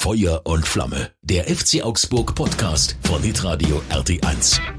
Feuer 0.00 0.42
und 0.44 0.64
Flamme, 0.64 1.10
der 1.22 1.52
FC 1.52 1.82
Augsburg 1.82 2.36
Podcast 2.36 2.96
von 3.02 3.20
Hitradio 3.20 3.82
RT1. 3.90 4.77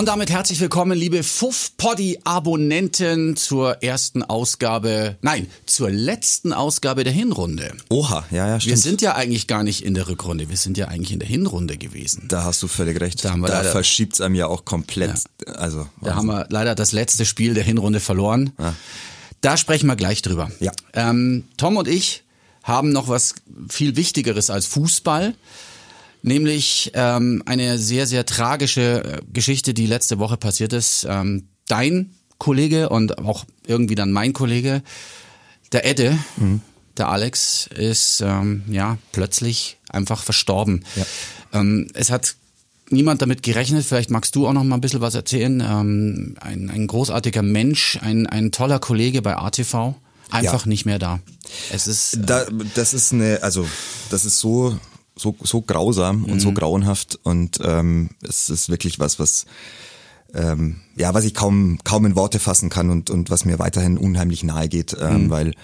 Und 0.00 0.06
damit 0.06 0.30
herzlich 0.30 0.58
willkommen, 0.60 0.96
liebe 0.96 1.22
Fuff-Poddy-Abonnenten 1.22 3.36
zur 3.36 3.82
ersten 3.82 4.22
Ausgabe, 4.22 5.18
nein, 5.20 5.46
zur 5.66 5.90
letzten 5.90 6.54
Ausgabe 6.54 7.04
der 7.04 7.12
Hinrunde. 7.12 7.74
Oha, 7.90 8.24
ja, 8.30 8.48
ja, 8.48 8.58
stimmt. 8.58 8.76
Wir 8.76 8.82
sind 8.82 9.02
ja 9.02 9.14
eigentlich 9.14 9.46
gar 9.46 9.62
nicht 9.62 9.84
in 9.84 9.92
der 9.92 10.08
Rückrunde, 10.08 10.48
wir 10.48 10.56
sind 10.56 10.78
ja 10.78 10.88
eigentlich 10.88 11.12
in 11.12 11.18
der 11.18 11.28
Hinrunde 11.28 11.76
gewesen. 11.76 12.24
da 12.28 12.44
hast 12.44 12.62
du 12.62 12.66
völlig 12.66 12.98
recht. 12.98 13.22
Da 13.22 13.28
Da, 13.28 13.32
haben 13.34 13.42
wir 13.42 13.50
leider- 13.50 13.72
verschiebt 13.72 14.14
es 14.14 14.22
einem 14.22 14.36
ja 14.36 14.46
auch 14.46 14.64
komplett. 14.64 15.22
Also, 15.46 15.86
Da 16.00 16.14
haben 16.14 16.28
wir 16.28 16.46
leider 16.48 16.74
das 16.74 16.92
letzte 16.92 17.26
Spiel 17.26 17.52
der 17.52 17.64
Hinrunde 17.64 18.00
verloren. 18.00 18.54
Da 19.42 19.58
sprechen 19.58 19.86
wir 19.86 19.96
gleich 19.96 20.22
drüber. 20.22 20.50
Ja. 20.60 20.72
Ähm, 20.94 21.44
Tom 21.58 21.76
und 21.76 21.88
ich 21.88 22.22
haben 22.62 22.90
noch 22.90 23.08
was 23.08 23.34
viel 23.68 23.96
Wichtigeres 23.96 24.48
als 24.48 24.64
Fußball. 24.64 25.34
Nämlich 26.22 26.90
ähm, 26.94 27.42
eine 27.46 27.78
sehr, 27.78 28.06
sehr 28.06 28.26
tragische 28.26 29.04
äh, 29.04 29.18
Geschichte, 29.32 29.72
die 29.74 29.86
letzte 29.86 30.18
Woche 30.18 30.36
passiert 30.36 30.72
ist. 30.72 31.06
Ähm, 31.08 31.48
dein 31.66 32.10
Kollege 32.38 32.88
und 32.88 33.18
auch 33.18 33.44
irgendwie 33.66 33.94
dann 33.94 34.12
mein 34.12 34.32
Kollege, 34.32 34.82
der 35.72 35.86
Edde, 35.86 36.18
der 36.96 37.08
Alex, 37.08 37.68
ist 37.74 38.22
ähm, 38.22 38.62
ja 38.68 38.98
plötzlich 39.12 39.78
einfach 39.88 40.22
verstorben. 40.22 40.84
Ähm, 41.52 41.88
es 41.94 42.10
hat 42.10 42.34
niemand 42.90 43.22
damit 43.22 43.42
gerechnet. 43.42 43.84
Vielleicht 43.84 44.10
magst 44.10 44.34
du 44.34 44.46
auch 44.48 44.52
noch 44.52 44.64
mal 44.64 44.76
ein 44.76 44.80
bisschen 44.80 45.00
was 45.00 45.14
erzählen. 45.14 45.60
Ähm, 45.60 46.34
ein, 46.40 46.70
ein 46.70 46.86
großartiger 46.86 47.42
Mensch, 47.42 47.98
ein, 48.02 48.26
ein 48.26 48.50
toller 48.52 48.78
Kollege 48.80 49.22
bei 49.22 49.36
ATV, 49.36 49.94
einfach 50.30 50.62
Ja. 50.64 50.68
nicht 50.68 50.86
mehr 50.86 50.98
da. 50.98 51.20
Es 51.70 51.86
ist 51.86 52.14
äh, 52.14 52.20
da, 52.24 52.46
das 52.74 52.94
ist 52.94 53.12
eine, 53.12 53.42
also 53.42 53.66
das 54.10 54.24
ist 54.24 54.40
so 54.40 54.76
so 55.20 55.34
so 55.42 55.60
grausam 55.60 56.24
und 56.24 56.34
Mhm. 56.34 56.40
so 56.40 56.52
grauenhaft 56.52 57.18
und 57.22 57.58
ähm, 57.62 58.10
es 58.22 58.48
ist 58.50 58.68
wirklich 58.70 58.98
was, 58.98 59.18
was 59.18 59.46
ähm, 60.34 60.76
ja, 60.96 61.12
was 61.14 61.24
ich 61.24 61.34
kaum 61.34 61.78
kaum 61.84 62.06
in 62.06 62.16
Worte 62.16 62.38
fassen 62.38 62.68
kann 62.70 62.88
und 62.90 63.10
und 63.10 63.30
was 63.30 63.44
mir 63.44 63.58
weiterhin 63.58 63.98
unheimlich 63.98 64.42
nahe 64.44 64.68
geht, 64.68 64.96
ähm, 65.00 65.24
Mhm. 65.26 65.30
weil 65.30 65.54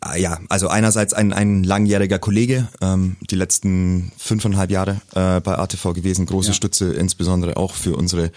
Ah, 0.00 0.14
Ja, 0.16 0.38
also 0.50 0.68
einerseits 0.68 1.14
ein, 1.14 1.32
ein 1.32 1.64
langjähriger 1.64 2.18
Kollege, 2.18 2.68
ähm, 2.82 3.16
die 3.30 3.34
letzten 3.34 4.12
fünfeinhalb 4.18 4.70
Jahre 4.70 5.00
äh, 5.14 5.40
bei 5.40 5.56
ATV 5.58 5.94
gewesen, 5.94 6.26
große 6.26 6.48
Ja. 6.50 6.54
Stütze, 6.54 6.92
insbesondere 6.92 7.56
auch 7.56 7.74
für 7.74 7.96
unsere 7.96 8.30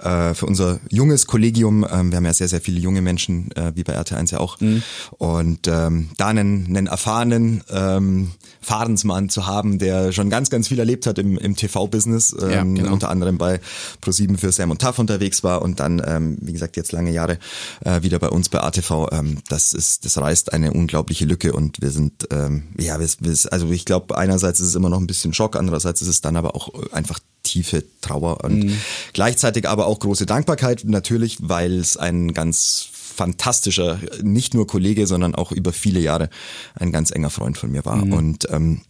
äh, 0.00 0.34
für 0.34 0.46
unser 0.46 0.80
junges 0.90 1.26
Kollegium. 1.26 1.86
Ähm, 1.90 2.10
wir 2.10 2.16
haben 2.16 2.24
ja 2.24 2.32
sehr, 2.32 2.48
sehr 2.48 2.60
viele 2.60 2.80
junge 2.80 3.02
Menschen, 3.02 3.50
äh, 3.56 3.72
wie 3.74 3.84
bei 3.84 3.98
RT1 3.98 4.32
ja 4.32 4.40
auch. 4.40 4.60
Mhm. 4.60 4.82
Und 5.18 5.68
ähm, 5.68 6.10
da 6.16 6.28
einen, 6.28 6.66
einen 6.66 6.86
erfahrenen 6.86 7.62
ähm, 7.70 8.32
Fahrensmann 8.60 9.28
zu 9.28 9.46
haben, 9.46 9.78
der 9.78 10.12
schon 10.12 10.30
ganz, 10.30 10.50
ganz 10.50 10.68
viel 10.68 10.78
erlebt 10.78 11.06
hat 11.06 11.18
im, 11.18 11.38
im 11.38 11.56
TV-Business, 11.56 12.36
ähm, 12.40 12.50
Ja, 12.50 12.62
genau. 12.62 12.92
unter 12.92 13.10
anderem 13.10 13.38
bei 13.38 13.60
Pro7 14.02 14.38
für 14.38 14.52
Sam 14.52 14.70
und 14.70 14.80
Taff 14.80 14.98
unterwegs 14.98 15.44
war 15.44 15.62
und 15.62 15.80
dann, 15.80 16.02
ähm, 16.04 16.38
wie 16.40 16.52
gesagt, 16.52 16.76
jetzt 16.76 16.92
lange 16.92 17.12
Jahre 17.12 17.38
äh, 17.84 18.02
wieder 18.02 18.18
bei 18.18 18.28
uns 18.28 18.48
bei 18.48 18.60
ATV. 18.60 19.08
Ähm, 19.12 19.38
das 19.48 19.72
ist, 19.72 20.04
das 20.04 20.18
reißt 20.18 20.52
eine 20.52 20.72
unglaubliche 20.72 21.24
Lücke 21.24 21.52
und 21.52 21.80
wir 21.80 21.90
sind, 21.90 22.28
ähm, 22.30 22.64
ja, 22.78 22.98
wir, 22.98 23.08
wir, 23.20 23.36
also 23.52 23.70
ich 23.70 23.84
glaube, 23.84 24.16
einerseits 24.16 24.60
ist 24.60 24.68
es 24.68 24.74
immer 24.74 24.88
noch 24.88 25.00
ein 25.00 25.06
bisschen 25.06 25.32
Schock, 25.32 25.56
andererseits 25.56 26.02
ist 26.02 26.08
es 26.08 26.20
dann 26.20 26.36
aber 26.36 26.54
auch 26.54 26.70
einfach 26.92 27.20
tiefe 27.46 27.84
Trauer 28.00 28.44
und 28.44 28.64
Mhm. 28.64 28.76
gleichzeitig 29.12 29.68
aber 29.68 29.86
auch 29.86 29.98
große 30.00 30.26
Dankbarkeit 30.26 30.82
natürlich, 30.84 31.38
weil 31.40 31.78
es 31.78 31.96
ein 31.96 32.34
ganz 32.34 32.88
fantastischer, 32.92 33.98
nicht 34.22 34.52
nur 34.54 34.66
Kollege, 34.66 35.06
sondern 35.06 35.34
auch 35.34 35.50
über 35.52 35.72
viele 35.72 36.00
Jahre 36.00 36.28
ein 36.74 36.92
ganz 36.92 37.10
enger 37.10 37.30
Freund 37.30 37.56
von 37.56 37.72
mir 37.72 37.84
war 37.84 38.04
Mhm. 38.04 38.12
und 38.12 38.48
ähm, 38.50 38.80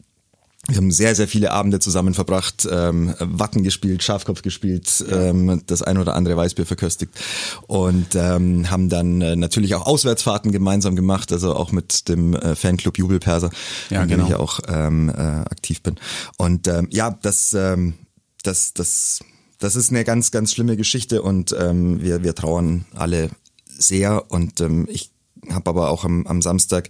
wir 0.68 0.78
haben 0.78 0.90
sehr, 0.90 1.14
sehr 1.14 1.28
viele 1.28 1.52
Abende 1.52 1.78
zusammen 1.78 2.12
verbracht, 2.12 2.66
ähm, 2.68 3.14
Wacken 3.20 3.62
gespielt, 3.62 4.02
Schafkopf 4.02 4.42
gespielt, 4.42 5.04
ähm, 5.12 5.62
das 5.68 5.82
ein 5.82 5.96
oder 5.96 6.16
andere 6.16 6.36
Weißbier 6.36 6.66
verköstigt 6.66 7.12
und 7.68 8.16
ähm, 8.16 8.68
haben 8.68 8.88
dann 8.88 9.20
äh, 9.22 9.36
natürlich 9.36 9.76
auch 9.76 9.86
Auswärtsfahrten 9.86 10.50
gemeinsam 10.50 10.96
gemacht, 10.96 11.30
also 11.30 11.54
auch 11.54 11.70
mit 11.70 12.08
dem 12.08 12.34
äh, 12.34 12.56
Fanclub 12.56 12.98
Jubelperser, 12.98 13.50
Ja, 13.90 14.02
in 14.02 14.08
dem 14.08 14.16
genau. 14.16 14.24
ich 14.24 14.30
ja 14.32 14.38
auch 14.40 14.58
ähm, 14.66 15.08
äh, 15.08 15.12
aktiv 15.22 15.82
bin. 15.82 16.00
Und 16.36 16.66
ähm, 16.66 16.88
ja, 16.90 17.16
das, 17.22 17.54
ähm, 17.54 17.94
das, 18.46 18.72
das, 18.74 19.20
das 19.58 19.76
ist 19.76 19.90
eine 19.90 20.04
ganz, 20.04 20.30
ganz 20.30 20.52
schlimme 20.52 20.76
Geschichte 20.76 21.22
und 21.22 21.54
ähm, 21.58 22.02
wir, 22.02 22.22
wir 22.22 22.34
trauern 22.34 22.86
alle 22.94 23.30
sehr 23.66 24.30
und 24.30 24.60
ähm, 24.60 24.86
ich 24.90 25.10
habe 25.50 25.70
aber 25.70 25.90
auch 25.90 26.04
am, 26.04 26.26
am 26.26 26.42
Samstag 26.42 26.88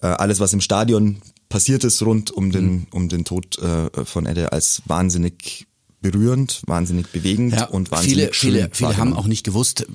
äh, 0.00 0.06
alles, 0.06 0.40
was 0.40 0.52
im 0.52 0.60
Stadion 0.60 1.20
passiert 1.48 1.84
ist 1.84 2.02
rund 2.02 2.30
um 2.30 2.52
den, 2.52 2.64
Mhm. 2.64 2.86
um 2.92 3.08
den 3.08 3.24
Tod 3.24 3.58
äh, 3.58 4.04
von 4.04 4.26
Edde 4.26 4.52
als 4.52 4.82
wahnsinnig 4.86 5.66
berührend, 6.02 6.62
wahnsinnig 6.66 7.08
bewegend 7.08 7.52
Ja, 7.52 7.64
und 7.66 7.90
wahnsinnig 7.90 8.14
viele, 8.14 8.34
schön 8.34 8.52
viele, 8.52 8.70
viele 8.72 8.96
haben 8.96 9.12
auch 9.12 9.26
nicht 9.26 9.44
gewusst, 9.44 9.86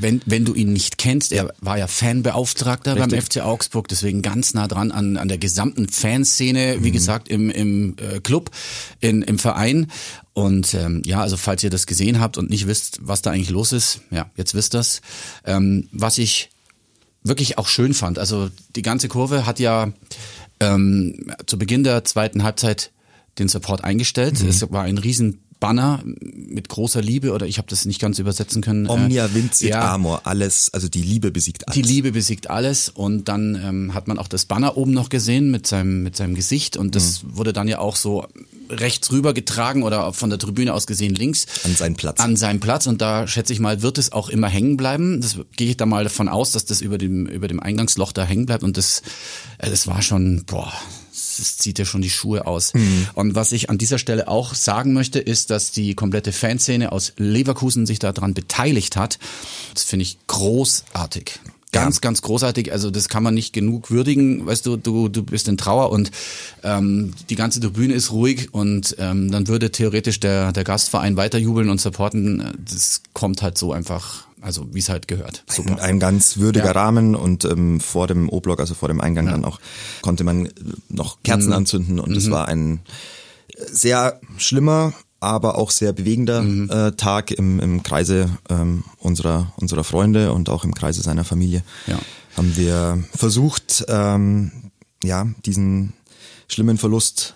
wenn, 0.00 0.20
wenn 0.26 0.44
du 0.44 0.54
ihn 0.54 0.72
nicht 0.72 0.98
kennst, 0.98 1.32
er 1.32 1.52
war 1.60 1.78
ja 1.78 1.86
Fanbeauftragter 1.86 2.94
beim 2.94 3.10
Richtig. 3.10 3.42
FC 3.42 3.46
Augsburg, 3.46 3.88
deswegen 3.88 4.20
ganz 4.22 4.52
nah 4.54 4.68
dran 4.68 4.92
an, 4.92 5.16
an 5.16 5.28
der 5.28 5.38
gesamten 5.38 5.88
Fanszene, 5.88 6.76
Mhm. 6.78 6.84
wie 6.84 6.90
gesagt, 6.90 7.28
im, 7.28 7.48
im 7.50 7.96
äh, 7.98 8.20
Club, 8.20 8.50
in, 9.00 9.22
im 9.22 9.38
Verein. 9.38 9.86
Und 10.34 10.74
ähm, 10.74 11.02
ja, 11.06 11.20
also 11.22 11.36
falls 11.36 11.64
ihr 11.64 11.70
das 11.70 11.86
gesehen 11.86 12.20
habt 12.20 12.36
und 12.38 12.50
nicht 12.50 12.66
wisst, 12.66 12.98
was 13.02 13.22
da 13.22 13.30
eigentlich 13.30 13.50
los 13.50 13.72
ist, 13.72 14.00
ja, 14.10 14.30
jetzt 14.36 14.54
wisst 14.54 14.74
das. 14.74 15.00
Ähm, 15.44 15.88
was 15.92 16.18
ich 16.18 16.50
wirklich 17.22 17.58
auch 17.58 17.68
schön 17.68 17.94
fand. 17.94 18.18
Also 18.18 18.50
die 18.76 18.82
ganze 18.82 19.08
Kurve 19.08 19.46
hat 19.46 19.58
ja 19.58 19.92
ähm, 20.60 21.32
zu 21.46 21.58
Beginn 21.58 21.84
der 21.84 22.04
zweiten 22.04 22.42
Halbzeit 22.42 22.90
den 23.38 23.48
Support 23.48 23.84
eingestellt. 23.84 24.40
Es 24.42 24.70
war 24.72 24.82
ein 24.82 24.98
riesen 24.98 25.40
Banner 25.60 26.00
mit 26.04 26.70
großer 26.70 27.02
Liebe 27.02 27.32
oder 27.34 27.44
ich 27.46 27.58
habe 27.58 27.68
das 27.68 27.84
nicht 27.84 28.00
ganz 28.00 28.18
übersetzen 28.18 28.62
können. 28.62 28.86
Äh, 28.86 28.88
Omnia 28.88 29.34
vincit 29.34 29.68
ja, 29.68 29.92
amor, 29.92 30.22
alles, 30.24 30.72
also 30.72 30.88
die 30.88 31.02
Liebe 31.02 31.30
besiegt 31.30 31.68
alles. 31.68 31.74
die 31.74 31.82
Liebe 31.82 32.12
besiegt 32.12 32.48
alles 32.48 32.88
und 32.88 33.28
dann 33.28 33.60
ähm, 33.62 33.92
hat 33.92 34.08
man 34.08 34.18
auch 34.18 34.26
das 34.28 34.46
Banner 34.46 34.78
oben 34.78 34.92
noch 34.92 35.10
gesehen 35.10 35.50
mit 35.50 35.66
seinem 35.66 36.02
mit 36.02 36.16
seinem 36.16 36.34
Gesicht 36.34 36.78
und 36.78 36.94
das 36.96 37.22
Mhm. 37.22 37.36
wurde 37.36 37.52
dann 37.52 37.68
ja 37.68 37.78
auch 37.78 37.96
so 37.96 38.26
rechts 38.70 39.12
rüber 39.12 39.34
getragen 39.34 39.82
oder 39.82 40.14
von 40.14 40.30
der 40.30 40.38
Tribüne 40.38 40.72
aus 40.72 40.86
gesehen 40.86 41.14
links 41.14 41.44
An 41.64 41.74
seinen 41.74 41.94
Platz. 41.94 42.20
an 42.20 42.36
seinem 42.36 42.60
Platz 42.60 42.86
und 42.86 43.02
da 43.02 43.26
schätze 43.28 43.52
ich 43.52 43.60
mal 43.60 43.82
wird 43.82 43.98
es 43.98 44.12
auch 44.12 44.30
immer 44.30 44.48
hängen 44.48 44.78
bleiben. 44.78 45.20
Das 45.20 45.36
gehe 45.56 45.68
ich 45.68 45.76
da 45.76 45.84
mal 45.84 46.04
davon 46.04 46.28
aus, 46.30 46.52
dass 46.52 46.64
das 46.64 46.80
über 46.80 46.96
dem 46.96 47.26
über 47.26 47.48
dem 47.48 47.60
Eingangsloch 47.60 48.12
da 48.12 48.24
hängen 48.24 48.46
bleibt 48.46 48.62
und 48.64 48.78
das 48.78 49.02
äh, 49.58 49.68
das 49.68 49.86
war 49.86 50.00
schon 50.00 50.44
boah 50.46 50.72
das 51.40 51.56
zieht 51.56 51.78
ja 51.78 51.84
schon 51.84 52.02
die 52.02 52.10
Schuhe 52.10 52.46
aus. 52.46 52.72
Und 53.14 53.34
was 53.34 53.52
ich 53.52 53.70
an 53.70 53.78
dieser 53.78 53.98
Stelle 53.98 54.28
auch 54.28 54.54
sagen 54.54 54.92
möchte, 54.92 55.18
ist, 55.18 55.50
dass 55.50 55.72
die 55.72 55.94
komplette 55.94 56.32
Fanszene 56.32 56.92
aus 56.92 57.12
Leverkusen 57.16 57.86
sich 57.86 57.98
daran 57.98 58.34
beteiligt 58.34 58.96
hat. 58.96 59.18
Das 59.74 59.82
finde 59.84 60.04
ich 60.04 60.18
großartig. 60.26 61.40
Ganz, 61.72 61.96
Ja. 61.96 62.00
ganz 62.00 62.20
großartig. 62.22 62.72
Also 62.72 62.90
das 62.90 63.08
kann 63.08 63.22
man 63.22 63.32
nicht 63.34 63.52
genug 63.52 63.92
würdigen. 63.92 64.44
Weißt 64.44 64.66
du, 64.66 64.76
du, 64.76 65.08
du 65.08 65.22
bist 65.22 65.46
in 65.46 65.56
Trauer 65.56 65.90
und 65.92 66.10
ähm, 66.64 67.12
die 67.30 67.36
ganze 67.36 67.60
Tribüne 67.60 67.94
ist 67.94 68.10
ruhig 68.10 68.52
und 68.52 68.96
ähm, 68.98 69.30
dann 69.30 69.46
würde 69.46 69.70
theoretisch 69.70 70.18
der, 70.18 70.50
der 70.52 70.64
Gastverein 70.64 71.16
weiterjubeln 71.16 71.70
und 71.70 71.80
supporten. 71.80 72.42
Das 72.68 73.02
kommt 73.12 73.42
halt 73.42 73.56
so 73.56 73.72
einfach, 73.72 74.26
also 74.42 74.66
wie 74.72 74.78
es 74.78 74.88
halt 74.88 75.08
gehört. 75.08 75.44
Ein, 75.48 75.54
Super. 75.54 75.82
ein 75.82 76.00
ganz 76.00 76.36
würdiger 76.38 76.66
Ja. 76.66 76.72
Rahmen 76.72 77.14
und 77.14 77.44
ähm, 77.44 77.80
vor 77.80 78.06
dem 78.06 78.28
O-Block, 78.28 78.60
also 78.60 78.74
vor 78.74 78.88
dem 78.88 79.00
Eingang 79.00 79.26
dann 79.26 79.44
auch, 79.44 79.60
konnte 80.02 80.24
man 80.24 80.46
äh, 80.46 80.50
noch 80.88 81.16
Mhm. 81.16 81.22
Kerzen 81.24 81.52
anzünden 81.52 82.00
und 82.00 82.16
es 82.16 82.30
war 82.30 82.48
ein 82.48 82.80
sehr 83.70 84.20
schlimmer, 84.38 84.92
aber 85.20 85.58
auch 85.58 85.70
sehr 85.70 85.92
bewegender 85.92 86.42
Mhm. 86.42 86.70
äh, 86.70 86.92
Tag 86.92 87.30
im, 87.30 87.60
im 87.60 87.82
Kreise 87.82 88.30
ähm, 88.48 88.84
unserer, 88.98 89.52
unserer 89.56 89.84
Freunde 89.84 90.32
und 90.32 90.48
auch 90.48 90.64
im 90.64 90.74
Kreise 90.74 91.02
seiner 91.02 91.24
Familie. 91.24 91.62
Ja. 91.86 91.98
Haben 92.36 92.56
wir 92.56 93.04
versucht, 93.14 93.84
ähm, 93.88 94.50
ja, 95.04 95.26
diesen 95.44 95.92
schlimmen 96.48 96.78
Verlust 96.78 97.34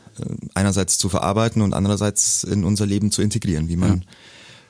einerseits 0.54 0.96
zu 0.96 1.08
verarbeiten 1.08 1.60
und 1.60 1.74
andererseits 1.74 2.44
in 2.44 2.64
unser 2.64 2.86
Leben 2.86 3.10
zu 3.10 3.20
integrieren, 3.20 3.68
wie 3.68 3.76
man, 3.76 3.98
ja. 3.98 4.06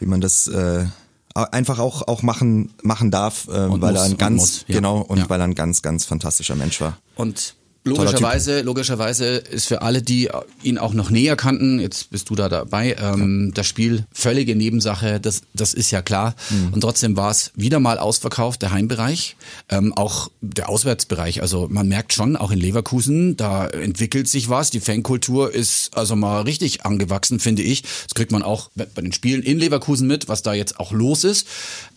wie 0.01 0.07
man 0.07 0.21
das 0.23 0.47
äh, 0.49 0.87
einfach 1.35 1.79
auch 1.79 2.07
auch 2.07 2.23
machen 2.23 2.73
machen 2.83 3.11
darf, 3.11 3.49
äh, 3.49 3.53
weil 3.53 3.93
muss, 3.93 4.01
er 4.01 4.03
ein 4.05 4.19
ganz 4.19 4.41
muss, 4.41 4.65
ja. 4.69 4.77
genau 4.77 5.01
und 5.01 5.19
ja. 5.19 5.29
weil 5.29 5.41
er 5.41 5.45
ein 5.45 5.55
ganz 5.55 5.83
ganz 5.83 6.05
fantastischer 6.05 6.55
Mensch 6.55 6.81
war. 6.81 6.99
Und 7.17 7.57
Logischerweise, 7.87 8.63
logischerweise 8.63 9.27
ist 9.27 9.67
für 9.67 9.83
alle, 9.83 10.01
die 10.01 10.31
ihn 10.63 10.79
auch 10.79 10.95
noch 10.95 11.11
näher 11.11 11.37
kannten, 11.37 11.81
jetzt 11.81 12.11
bist 12.11 12.31
du 12.31 12.35
da 12.35 12.49
dabei, 12.49 12.97
ähm, 12.99 13.53
das 13.55 13.67
Spiel 13.67 14.07
völlige 14.11 14.57
Nebensache, 14.57 15.21
das, 15.21 15.43
das 15.53 15.75
ist 15.75 15.91
ja 15.91 16.01
klar. 16.01 16.35
Mhm. 16.49 16.73
Und 16.73 16.81
trotzdem 16.81 17.15
war 17.15 17.31
es 17.31 17.53
wieder 17.55 17.81
mal 17.81 17.99
ausverkauft, 17.99 18.63
der 18.63 18.73
Heimbereich, 18.73 19.37
ähm, 19.69 19.93
auch 19.93 20.31
der 20.41 20.71
Auswärtsbereich. 20.71 21.43
Also 21.43 21.69
man 21.71 21.87
merkt 21.87 22.15
schon, 22.15 22.37
auch 22.37 22.51
in 22.51 22.59
Leverkusen, 22.59 23.37
da 23.37 23.67
entwickelt 23.67 24.29
sich 24.29 24.49
was. 24.49 24.71
Die 24.71 24.81
Fankultur 24.81 25.53
ist 25.53 25.95
also 25.95 26.17
mal 26.17 26.41
richtig 26.41 26.87
angewachsen, 26.87 27.39
finde 27.39 27.63
ich. 27.63 27.83
Das 27.83 28.15
kriegt 28.15 28.33
man 28.33 28.43
auch 28.43 28.71
bei 28.75 29.03
den 29.03 29.13
Spielen 29.13 29.43
in 29.43 29.59
Leverkusen 29.59 30.09
mit, 30.09 30.27
was 30.29 30.43
da 30.43 30.55
jetzt 30.55 30.81
auch 30.81 30.93
los 30.93 31.25
ist. 31.25 31.47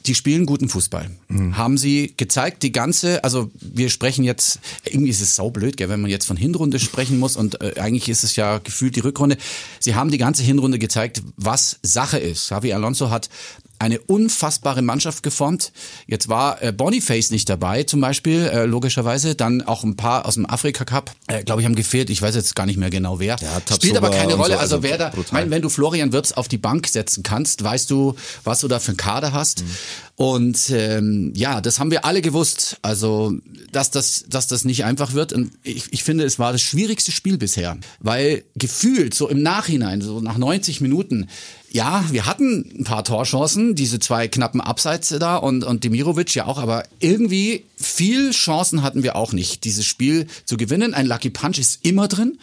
Die 0.07 0.15
spielen 0.15 0.45
guten 0.45 0.69
Fußball. 0.69 1.09
Mhm. 1.27 1.57
Haben 1.57 1.77
sie 1.77 2.13
gezeigt, 2.15 2.63
die 2.63 2.71
ganze, 2.71 3.25
also 3.25 3.51
wir 3.59 3.89
sprechen 3.89 4.23
jetzt, 4.23 4.59
irgendwie 4.85 5.11
ist 5.11 5.19
es 5.19 5.35
saublöd, 5.35 5.75
gell, 5.75 5.89
wenn 5.89 5.99
man 5.99 6.09
jetzt 6.09 6.25
von 6.25 6.37
Hinrunde 6.37 6.79
sprechen 6.79 7.19
muss 7.19 7.35
und 7.35 7.61
äh, 7.61 7.73
eigentlich 7.77 8.07
ist 8.07 8.23
es 8.23 8.37
ja 8.37 8.59
gefühlt 8.59 8.95
die 8.95 9.01
Rückrunde. 9.01 9.37
Sie 9.81 9.95
haben 9.95 10.09
die 10.09 10.17
ganze 10.17 10.43
Hinrunde 10.43 10.79
gezeigt, 10.79 11.23
was 11.35 11.79
Sache 11.83 12.17
ist. 12.19 12.45
Xavi 12.45 12.71
Alonso 12.71 13.09
hat 13.09 13.29
eine 13.79 13.99
unfassbare 13.99 14.81
Mannschaft 14.81 15.23
geformt. 15.23 15.71
Jetzt 16.07 16.29
war 16.29 16.61
äh, 16.61 16.71
Boniface 16.71 17.31
nicht 17.31 17.49
dabei, 17.49 17.83
zum 17.83 18.01
Beispiel, 18.01 18.45
äh, 18.45 18.65
logischerweise. 18.65 19.35
Dann 19.35 19.61
auch 19.61 19.83
ein 19.83 19.95
paar 19.95 20.25
aus 20.25 20.35
dem 20.35 20.49
Afrika 20.49 20.85
Cup, 20.85 21.11
äh, 21.27 21.43
glaube 21.43 21.61
ich, 21.61 21.65
haben 21.65 21.75
gefehlt. 21.75 22.09
Ich 22.09 22.21
weiß 22.21 22.35
jetzt 22.35 22.55
gar 22.55 22.65
nicht 22.65 22.77
mehr 22.77 22.89
genau 22.89 23.19
wer. 23.19 23.37
Ja, 23.39 23.61
Spielt 23.75 23.97
aber 23.97 24.09
keine 24.09 24.33
Rolle. 24.33 24.53
So, 24.53 24.59
also, 24.59 24.75
also, 24.77 24.83
wer 24.83 24.97
da, 24.97 25.11
mein, 25.31 25.49
wenn 25.49 25.61
du 25.61 25.69
Florian 25.69 26.11
Wirtz 26.11 26.31
auf 26.31 26.47
die 26.47 26.57
Bank 26.57 26.87
setzen 26.87 27.23
kannst, 27.23 27.63
weißt 27.63 27.89
du, 27.89 28.15
was 28.43 28.61
du 28.61 28.67
da 28.67 28.79
für 28.79 28.89
einen 28.89 28.97
Kader 28.97 29.33
hast. 29.33 29.63
Mhm. 29.63 29.69
Und 30.17 30.71
ähm, 30.71 31.31
ja, 31.35 31.61
das 31.61 31.79
haben 31.79 31.91
wir 31.91 32.03
alle 32.03 32.23
gewusst. 32.23 32.79
Also, 32.81 33.33
dass 33.71 33.91
das, 33.91 34.25
dass 34.27 34.47
das 34.47 34.65
nicht 34.65 34.83
einfach 34.83 35.13
wird. 35.13 35.31
Und 35.31 35.51
ich, 35.61 35.93
ich 35.93 36.03
finde, 36.03 36.23
es 36.23 36.39
war 36.39 36.51
das 36.51 36.63
schwierigste 36.63 37.11
Spiel 37.11 37.37
bisher. 37.37 37.77
Weil 37.99 38.43
gefühlt, 38.55 39.13
so 39.13 39.29
im 39.29 39.43
Nachhinein, 39.43 40.01
so 40.01 40.19
nach 40.19 40.39
90 40.39 40.81
Minuten, 40.81 41.27
ja, 41.71 42.03
wir 42.09 42.25
hatten 42.25 42.67
ein 42.79 42.83
paar 42.83 43.03
Torchancen, 43.03 43.75
diese 43.75 43.99
zwei 43.99 44.27
knappen 44.27 44.59
Abseits 44.59 45.09
da 45.19 45.35
und, 45.35 45.63
und 45.63 45.83
Demirovic 45.83 46.33
ja 46.33 46.47
auch, 46.47 46.57
aber 46.57 46.83
irgendwie 46.99 47.65
viel 47.75 48.31
Chancen 48.31 48.81
hatten 48.81 49.03
wir 49.03 49.15
auch 49.15 49.33
nicht, 49.33 49.65
dieses 49.65 49.85
Spiel 49.85 50.25
zu 50.45 50.57
gewinnen. 50.57 50.95
Ein 50.95 51.05
Lucky 51.05 51.29
Punch 51.29 51.59
ist 51.59 51.85
immer 51.85 52.07
drin. 52.07 52.39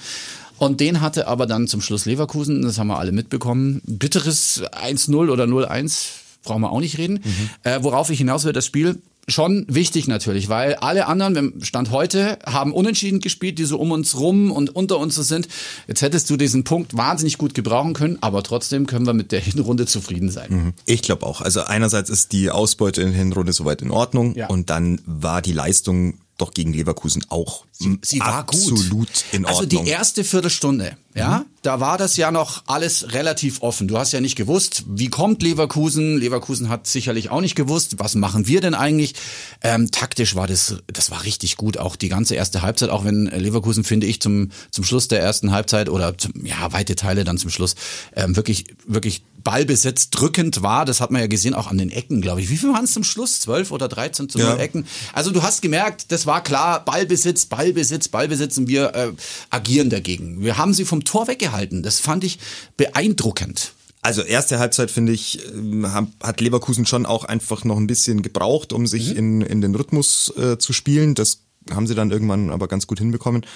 Und 0.59 0.79
den 0.79 1.01
hatte 1.01 1.27
aber 1.27 1.47
dann 1.47 1.67
zum 1.67 1.81
Schluss 1.81 2.05
Leverkusen, 2.05 2.63
das 2.63 2.79
haben 2.79 2.87
wir 2.87 3.01
alle 3.01 3.11
mitbekommen. 3.11 3.83
Bitteres 3.85 4.63
1-0 4.63 5.29
oder 5.29 5.45
0-1, 5.45 6.05
brauchen 6.45 6.63
wir 6.63 6.71
auch 6.71 6.81
nicht 6.81 6.99
reden. 6.99 7.21
Mhm. 7.25 7.51
Äh, 7.63 7.79
worauf 7.83 8.11
ich 8.11 8.19
hinaus 8.19 8.45
will, 8.45 8.53
das 8.53 8.67
Spiel 8.67 9.01
schon 9.29 9.65
wichtig 9.69 10.07
natürlich, 10.07 10.49
weil 10.49 10.75
alle 10.75 11.07
anderen, 11.07 11.63
Stand 11.63 11.91
heute, 11.91 12.39
haben 12.45 12.73
unentschieden 12.73 13.21
gespielt, 13.21 13.59
die 13.59 13.65
so 13.65 13.79
um 13.79 13.91
uns 13.93 14.19
rum 14.19 14.51
und 14.51 14.75
unter 14.75 14.99
uns 14.99 15.15
sind. 15.15 15.49
Jetzt 15.89 16.03
hättest 16.03 16.29
du 16.31 16.37
diesen 16.37 16.65
Punkt 16.65 16.97
wahnsinnig 16.97 17.39
gut 17.39 17.55
gebrauchen 17.55 17.95
können, 17.95 18.19
aber 18.21 18.43
trotzdem 18.43 18.87
können 18.87 19.07
wir 19.07 19.15
mit 19.15 19.33
der 19.33 19.41
Hinrunde 19.45 19.87
zufrieden 19.87 20.31
sein. 20.31 20.51
Mhm. 20.51 20.73
Ich 20.87 21.03
glaube 21.03 21.27
auch. 21.27 21.41
Also 21.41 21.63
einerseits 21.63 22.11
ist 22.11 22.33
die 22.33 22.51
Ausbeute 22.51 23.03
in 23.03 23.09
der 23.09 23.19
Hinrunde 23.19 23.53
soweit 23.53 23.83
in 23.83 23.91
Ordnung 23.91 24.35
ja. 24.37 24.49
und 24.49 24.71
dann 24.71 25.01
war 25.07 25.43
die 25.43 25.53
Leistung 25.53 26.15
doch 26.37 26.53
gegen 26.53 26.73
Leverkusen 26.73 27.25
auch 27.29 27.65
sie, 27.71 27.99
sie 28.03 28.21
war 28.21 28.35
absolut 28.35 28.91
gut. 28.91 29.25
in 29.33 29.45
Ordnung. 29.45 29.61
Also 29.63 29.67
die 29.67 29.89
erste 29.89 30.25
Viertelstunde, 30.25 30.97
ja, 31.15 31.39
mhm. 31.39 31.45
da 31.63 31.81
war 31.81 31.97
das 31.97 32.17
ja 32.17 32.31
noch 32.31 32.65
alles 32.67 33.13
relativ 33.13 33.63
offen. 33.63 33.87
Du 33.87 33.99
hast 33.99 34.13
ja 34.13 34.21
nicht 34.21 34.37
gewusst, 34.37 34.85
wie 34.89 35.09
kommt 35.09 35.43
Leverkusen. 35.43 36.19
Leverkusen 36.19 36.69
hat 36.69 36.87
sicherlich 36.87 37.31
auch 37.31 37.41
nicht 37.41 37.55
gewusst, 37.55 37.99
was 37.99 38.15
machen 38.17 38.49
wir 38.49 38.61
denn 38.61 38.75
eigentlich. 38.75 39.15
Ähm, 39.63 39.91
taktisch 39.91 40.35
war 40.35 40.47
das, 40.47 40.77
das 40.89 41.11
war 41.11 41.25
richtig 41.25 41.57
gut, 41.57 41.79
auch 41.79 41.95
die 41.97 42.09
ganze 42.09 42.35
erste 42.35 42.63
Halbzeit, 42.63 42.91
auch 42.91 43.05
wenn 43.05 43.27
Leverkusen, 43.27 43.85
finde 43.85 44.07
ich, 44.07 44.21
zum, 44.21 44.51
zum 44.71 44.85
Schluss 44.85 45.09
der 45.09 45.21
ersten 45.21 45.53
Halbzeit 45.53 45.89
oder 45.89 46.19
zum, 46.19 46.33
ja, 46.45 46.73
weite 46.73 46.97
Teile 46.97 47.25
dann 47.25 47.39
zum 47.39 47.51
Schluss 47.51 47.77
ähm, 48.17 48.35
wirklich, 48.35 48.67
wirklich 48.87 49.23
Ballbesitz 49.45 50.11
drückend 50.11 50.63
war. 50.63 50.85
Das 50.85 51.01
hat 51.01 51.11
man 51.11 51.21
ja 51.21 51.27
gesehen, 51.27 51.55
auch 51.55 51.69
an 51.69 51.79
den 51.79 51.91
Ecken, 51.91 52.21
glaube 52.21 52.41
ich. 52.41 52.51
Wie 52.51 52.57
viel 52.57 52.73
waren 52.73 52.85
es 52.85 52.93
zum 52.93 53.05
Schluss? 53.05 53.41
Zwölf 53.41 53.71
oder 53.71 53.89
dreizehn 53.89 54.29
zu 54.29 54.39
ja. 54.39 54.57
Ecken? 54.57 54.87
Also 55.13 55.31
du 55.31 55.43
hast 55.43 55.63
gemerkt, 55.63 56.11
das 56.11 56.27
war 56.27 56.43
klar, 56.43 56.85
Ballbesitz, 56.85 57.47
Ballbesitz, 57.47 58.09
Ballbesitz 58.09 58.57
und 58.59 58.69
wir 58.69 58.95
äh, 58.95 59.13
agieren 59.51 59.91
dagegen. 59.91 60.43
Wir 60.43 60.57
haben 60.59 60.75
sie 60.75 60.85
vom 60.85 61.05
Tor 61.05 61.29
weggehalten. 61.29 61.83
Das 61.83 62.01
fand 62.01 62.25
ich 62.25 62.39
beeindruckend. 62.77 63.73
Also 64.03 64.23
erste 64.23 64.59
Halbzeit 64.59 64.91
finde 64.91 65.13
ich 65.13 65.47
ähm, 65.53 65.87
hat 66.23 66.41
Leverkusen 66.41 66.85
schon 66.87 67.07
auch 67.07 67.25
einfach 67.25 67.65
noch 67.65 67.77
ein 67.77 67.87
bisschen 67.87 68.23
gebraucht, 68.23 68.73
um 68.73 68.87
sich 68.87 69.13
mhm. 69.13 69.17
in, 69.17 69.41
in 69.43 69.61
den 69.61 69.75
Rhythmus 69.75 70.33
äh, 70.37 70.59
zu 70.59 70.73
spielen. 70.73 71.15
Das 71.15 71.39
haben 71.71 71.87
sie 71.87 71.95
dann 71.95 72.11
irgendwann 72.11 72.51
aber 72.51 72.69
ganz 72.69 72.87
gut 72.87 72.99
hinbekommen 72.99 73.47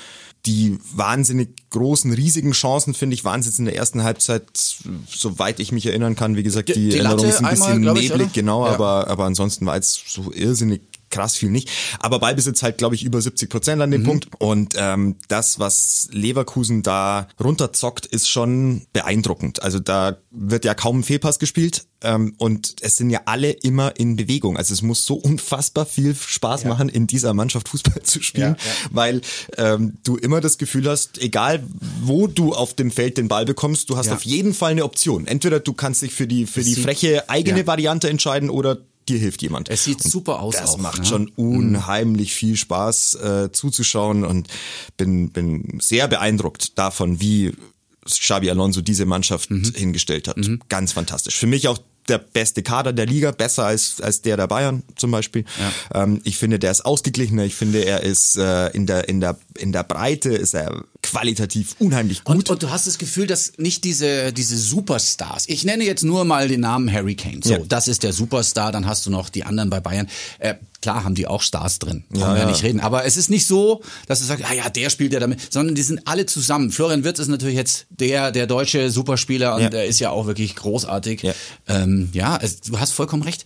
die 0.49 0.79
wahnsinnig 0.95 1.51
großen, 1.69 2.11
riesigen 2.11 2.53
Chancen, 2.53 2.95
finde 2.95 3.13
ich, 3.13 3.23
waren 3.23 3.41
es 3.41 3.47
jetzt 3.47 3.59
in 3.59 3.67
der 3.67 3.77
ersten 3.77 4.03
Halbzeit, 4.03 4.45
soweit 5.07 5.61
ich 5.61 5.73
mich 5.73 5.85
erinnern 5.85 6.17
kann. 6.17 6.37
Wie 6.37 6.43
gesagt, 6.43 6.71
die, 6.71 6.89
die, 6.89 6.99
Erinnerung 6.99 7.27
ist 7.27 7.45
ein 7.45 7.51
bisschen 7.51 7.67
einmal, 7.67 7.95
neblig, 7.95 8.29
ich, 8.29 8.33
genau, 8.33 8.65
ja. 8.65 8.73
aber, 8.73 9.09
aber 9.09 9.27
ansonsten 9.27 9.67
war 9.67 9.77
es 9.77 10.01
so 10.07 10.33
irrsinnig 10.33 10.81
krass 11.11 11.37
viel 11.37 11.51
nicht. 11.51 11.71
Aber 11.99 12.19
Ballbesitz 12.19 12.63
halt, 12.63 12.79
glaube 12.79 12.95
ich, 12.95 13.05
über 13.05 13.21
70 13.21 13.51
Prozent 13.51 13.83
an 13.83 13.91
dem 13.91 14.03
mhm. 14.03 14.07
Punkt. 14.07 14.29
Und 14.39 14.75
ähm, 14.77 15.17
das, 15.29 15.59
was 15.59 16.09
Leverkusen 16.13 16.83
da 16.83 17.29
runterzockt, 17.43 18.07
ist 18.07 18.29
schon 18.29 18.87
beeindruckend. 18.93 19.63
Also 19.63 19.79
da 19.79 20.19
wird 20.31 20.65
ja 20.65 20.75
kaum 20.75 21.01
ein 21.01 21.03
Fehlpass 21.03 21.39
gespielt. 21.39 21.87
Ähm, 22.01 22.35
und 22.39 22.77
es 22.81 22.97
sind 22.97 23.11
ja 23.11 23.23
alle 23.25 23.51
immer 23.51 23.99
in 23.99 24.15
Bewegung. 24.15 24.57
Also 24.57 24.73
es 24.73 24.83
muss 24.83 25.05
so 25.05 25.15
unfassbar 25.15 25.85
viel 25.85 26.15
Spaß 26.15 26.63
ja. 26.63 26.69
machen, 26.69 26.89
in 26.89 27.09
dieser 27.09 27.35
Mannschaft 27.35 27.69
Fußball 27.69 28.03
zu 28.05 28.23
spielen, 28.23 28.57
ja, 28.59 28.71
ja. 28.71 28.89
weil 28.93 29.21
ähm, 29.57 29.99
du 30.05 30.17
immer 30.17 30.41
das 30.41 30.59
Gefühl 30.59 30.89
hast, 30.89 31.19
egal 31.21 31.65
wo 32.01 32.29
du 32.29 32.55
auf 32.55 32.75
dem 32.75 32.93
Feld 32.93 33.19
den 33.19 33.27
Ball 33.27 33.45
bekommst, 33.45 33.91
du 33.91 33.97
hast 33.97 34.11
auf 34.11 34.23
jeden 34.23 34.55
Fall 34.55 34.73
eine 34.73 34.85
Option. 34.85 35.27
Entweder 35.27 35.59
du 35.59 35.73
kannst 35.73 36.03
dich 36.03 36.13
für 36.13 36.29
die 36.29 36.47
für 36.47 36.63
die 36.63 36.77
freche 36.77 37.29
eigene 37.29 37.67
Variante 37.67 38.09
entscheiden 38.09 38.49
oder 38.49 38.79
dir 39.09 39.19
hilft 39.19 39.43
jemand. 39.43 39.69
Es 39.69 39.85
sieht 39.85 40.05
und 40.05 40.11
super 40.11 40.41
aus. 40.41 40.57
Das 40.57 40.71
auch, 40.71 40.79
macht 40.79 41.01
ne? 41.01 41.05
schon 41.07 41.29
unheimlich 41.29 42.35
viel 42.35 42.57
Spaß 42.57 43.15
äh, 43.17 43.53
zuzuschauen 43.53 44.25
und 44.25 44.49
bin, 44.97 45.31
bin 45.31 45.79
sehr 45.81 46.09
beeindruckt 46.09 46.79
davon, 46.79 47.21
wie 47.21 47.53
Xabi 48.07 48.51
Alonso 48.51 48.81
diese 48.81 49.07
Mannschaft 49.07 49.51
mhm. 49.51 49.73
hingestellt 49.75 50.29
hat. 50.29 50.37
Mhm. 50.37 50.61
Ganz 50.69 50.93
fantastisch. 50.93 51.37
Für 51.37 51.47
mich 51.47 51.69
auch 51.69 51.79
der 52.09 52.19
beste 52.19 52.63
Kader 52.63 52.93
der 52.93 53.07
Liga, 53.07 53.31
besser 53.33 53.67
als, 53.67 54.01
als 54.01 54.23
der 54.23 54.37
der 54.37 54.47
Bayern 54.47 54.83
zum 54.97 55.11
Beispiel. 55.11 55.45
Ja. 55.93 56.03
Ähm, 56.03 56.21
ich 56.25 56.39
finde, 56.39 56.59
der 56.59 56.71
ist 56.71 56.85
ausgeglichener. 56.85 57.45
Ich 57.45 57.55
finde, 57.55 57.85
er 57.85 58.03
ist 58.03 58.37
äh, 58.37 58.69
in, 58.69 58.87
der, 58.87 59.09
in, 59.09 59.21
der, 59.21 59.39
in 59.59 59.73
der 59.73 59.83
Breite 59.83 60.31
ist 60.31 60.55
er 60.55 60.85
qualitativ 61.11 61.75
unheimlich 61.79 62.25
gut. 62.25 62.37
Und, 62.37 62.51
und 62.51 62.63
du 62.63 62.71
hast 62.71 62.87
das 62.87 62.99
Gefühl, 62.99 63.27
dass 63.27 63.53
nicht 63.57 63.85
diese, 63.85 64.33
diese 64.33 64.57
Superstars, 64.57 65.45
ich 65.49 65.65
nenne 65.65 65.85
jetzt 65.85 66.05
nur 66.05 66.25
mal 66.25 66.49
den 66.49 66.61
Namen 66.61 66.93
Harry 66.93 67.15
Kane, 67.15 67.41
so, 67.43 67.53
ja. 67.53 67.59
das 67.67 67.89
ist 67.89 68.03
der 68.03 68.13
Superstar, 68.13 68.73
dann 68.73 68.87
hast 68.87 69.07
du 69.07 69.11
noch 69.11 69.29
die 69.29 69.45
anderen 69.45 69.71
bei 69.71 69.81
Bayern. 69.81 70.09
Äh, 70.39 70.55
klar 70.83 71.05
haben 71.05 71.15
die 71.15 71.27
auch 71.27 71.43
Stars 71.43 71.79
drin, 71.79 72.05
brauchen 72.11 72.21
ja, 72.21 72.35
wir 72.35 72.43
ja 72.43 72.47
nicht 72.47 72.63
reden. 72.63 72.81
Aber 72.81 73.05
es 73.05 73.17
ist 73.17 73.31
nicht 73.31 73.47
so, 73.47 73.83
dass 74.07 74.21
du 74.21 74.27
sagst, 74.27 74.45
ja, 74.45 74.53
ja, 74.53 74.69
der 74.69 74.91
spielt 74.91 75.13
ja 75.13 75.21
damit, 75.21 75.53
sondern 75.53 75.75
die 75.75 75.83
sind 75.83 76.07
alle 76.07 76.27
zusammen. 76.27 76.71
Florian 76.71 77.05
Wirtz 77.05 77.19
ist 77.19 77.29
natürlich 77.29 77.57
jetzt 77.57 77.87
der, 77.91 78.31
der 78.31 78.47
deutsche 78.47 78.91
Superspieler 78.91 79.55
und 79.55 79.63
ja. 79.63 79.71
der 79.71 79.87
ist 79.87 79.99
ja 79.99 80.11
auch 80.11 80.27
wirklich 80.27 80.55
großartig. 80.57 81.23
Ja, 81.23 81.35
ähm, 81.69 82.11
ja 82.13 82.39
es, 82.41 82.61
du 82.61 82.79
hast 82.79 82.93
vollkommen 82.93 83.23
recht. 83.23 83.45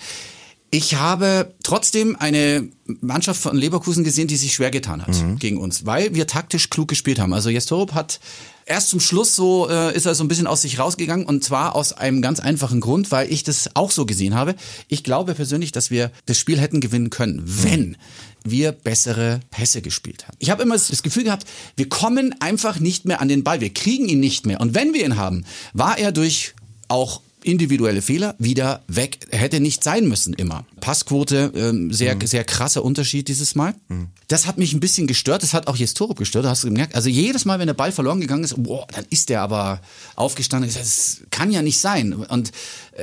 Ich 0.74 0.94
habe 0.94 1.52
trotzdem 1.62 2.16
eine 2.18 2.66
Mannschaft 3.02 3.42
von 3.42 3.58
Leverkusen 3.58 4.04
gesehen, 4.04 4.26
die 4.26 4.36
sich 4.36 4.54
schwer 4.54 4.70
getan 4.70 5.02
hat 5.02 5.14
mhm. 5.22 5.38
gegen 5.38 5.58
uns, 5.58 5.84
weil 5.84 6.14
wir 6.14 6.26
taktisch 6.26 6.70
klug 6.70 6.88
gespielt 6.88 7.18
haben. 7.18 7.34
Also 7.34 7.50
Jestorp 7.50 7.92
hat 7.92 8.20
erst 8.64 8.88
zum 8.88 8.98
Schluss 8.98 9.36
so 9.36 9.68
äh, 9.68 9.94
ist 9.94 10.06
er 10.06 10.14
so 10.14 10.24
ein 10.24 10.28
bisschen 10.28 10.46
aus 10.46 10.62
sich 10.62 10.78
rausgegangen 10.78 11.26
und 11.26 11.44
zwar 11.44 11.76
aus 11.76 11.92
einem 11.92 12.22
ganz 12.22 12.40
einfachen 12.40 12.80
Grund, 12.80 13.10
weil 13.10 13.30
ich 13.30 13.44
das 13.44 13.76
auch 13.76 13.90
so 13.90 14.06
gesehen 14.06 14.34
habe. 14.34 14.54
Ich 14.88 15.04
glaube 15.04 15.34
persönlich, 15.34 15.72
dass 15.72 15.90
wir 15.90 16.10
das 16.24 16.38
Spiel 16.38 16.58
hätten 16.58 16.80
gewinnen 16.80 17.10
können, 17.10 17.42
wenn 17.44 17.98
wir 18.42 18.72
bessere 18.72 19.40
Pässe 19.50 19.82
gespielt 19.82 20.26
haben. 20.26 20.38
Ich 20.38 20.48
habe 20.48 20.62
immer 20.62 20.76
das 20.76 21.02
Gefühl 21.02 21.24
gehabt, 21.24 21.46
wir 21.76 21.90
kommen 21.90 22.34
einfach 22.40 22.80
nicht 22.80 23.04
mehr 23.04 23.20
an 23.20 23.28
den 23.28 23.44
Ball, 23.44 23.60
wir 23.60 23.74
kriegen 23.74 24.08
ihn 24.08 24.20
nicht 24.20 24.46
mehr 24.46 24.62
und 24.62 24.74
wenn 24.74 24.94
wir 24.94 25.04
ihn 25.04 25.18
haben, 25.18 25.44
war 25.74 25.98
er 25.98 26.12
durch 26.12 26.54
auch 26.88 27.20
individuelle 27.44 28.02
Fehler 28.02 28.34
wieder 28.38 28.82
weg. 28.88 29.18
Hätte 29.30 29.60
nicht 29.60 29.84
sein 29.84 30.08
müssen 30.08 30.34
immer. 30.34 30.64
Passquote, 30.80 31.52
ähm, 31.54 31.92
sehr, 31.92 32.14
mhm. 32.14 32.26
sehr 32.26 32.44
krasser 32.44 32.84
Unterschied 32.84 33.28
dieses 33.28 33.54
Mal. 33.54 33.74
Mhm. 33.88 34.08
Das 34.28 34.46
hat 34.46 34.58
mich 34.58 34.72
ein 34.72 34.80
bisschen 34.80 35.06
gestört, 35.06 35.42
das 35.42 35.54
hat 35.54 35.66
auch 35.66 35.76
Jestorup 35.76 36.18
gestört, 36.18 36.46
hast 36.46 36.64
du 36.64 36.68
gemerkt. 36.68 36.94
Also 36.94 37.08
jedes 37.08 37.44
Mal, 37.44 37.58
wenn 37.58 37.66
der 37.66 37.74
Ball 37.74 37.92
verloren 37.92 38.20
gegangen 38.20 38.44
ist, 38.44 38.54
boah, 38.62 38.86
dann 38.92 39.04
ist 39.10 39.28
der 39.28 39.42
aber 39.42 39.80
aufgestanden. 40.16 40.72
Das 40.72 41.22
kann 41.30 41.50
ja 41.50 41.62
nicht 41.62 41.78
sein. 41.78 42.14
Und 42.14 42.52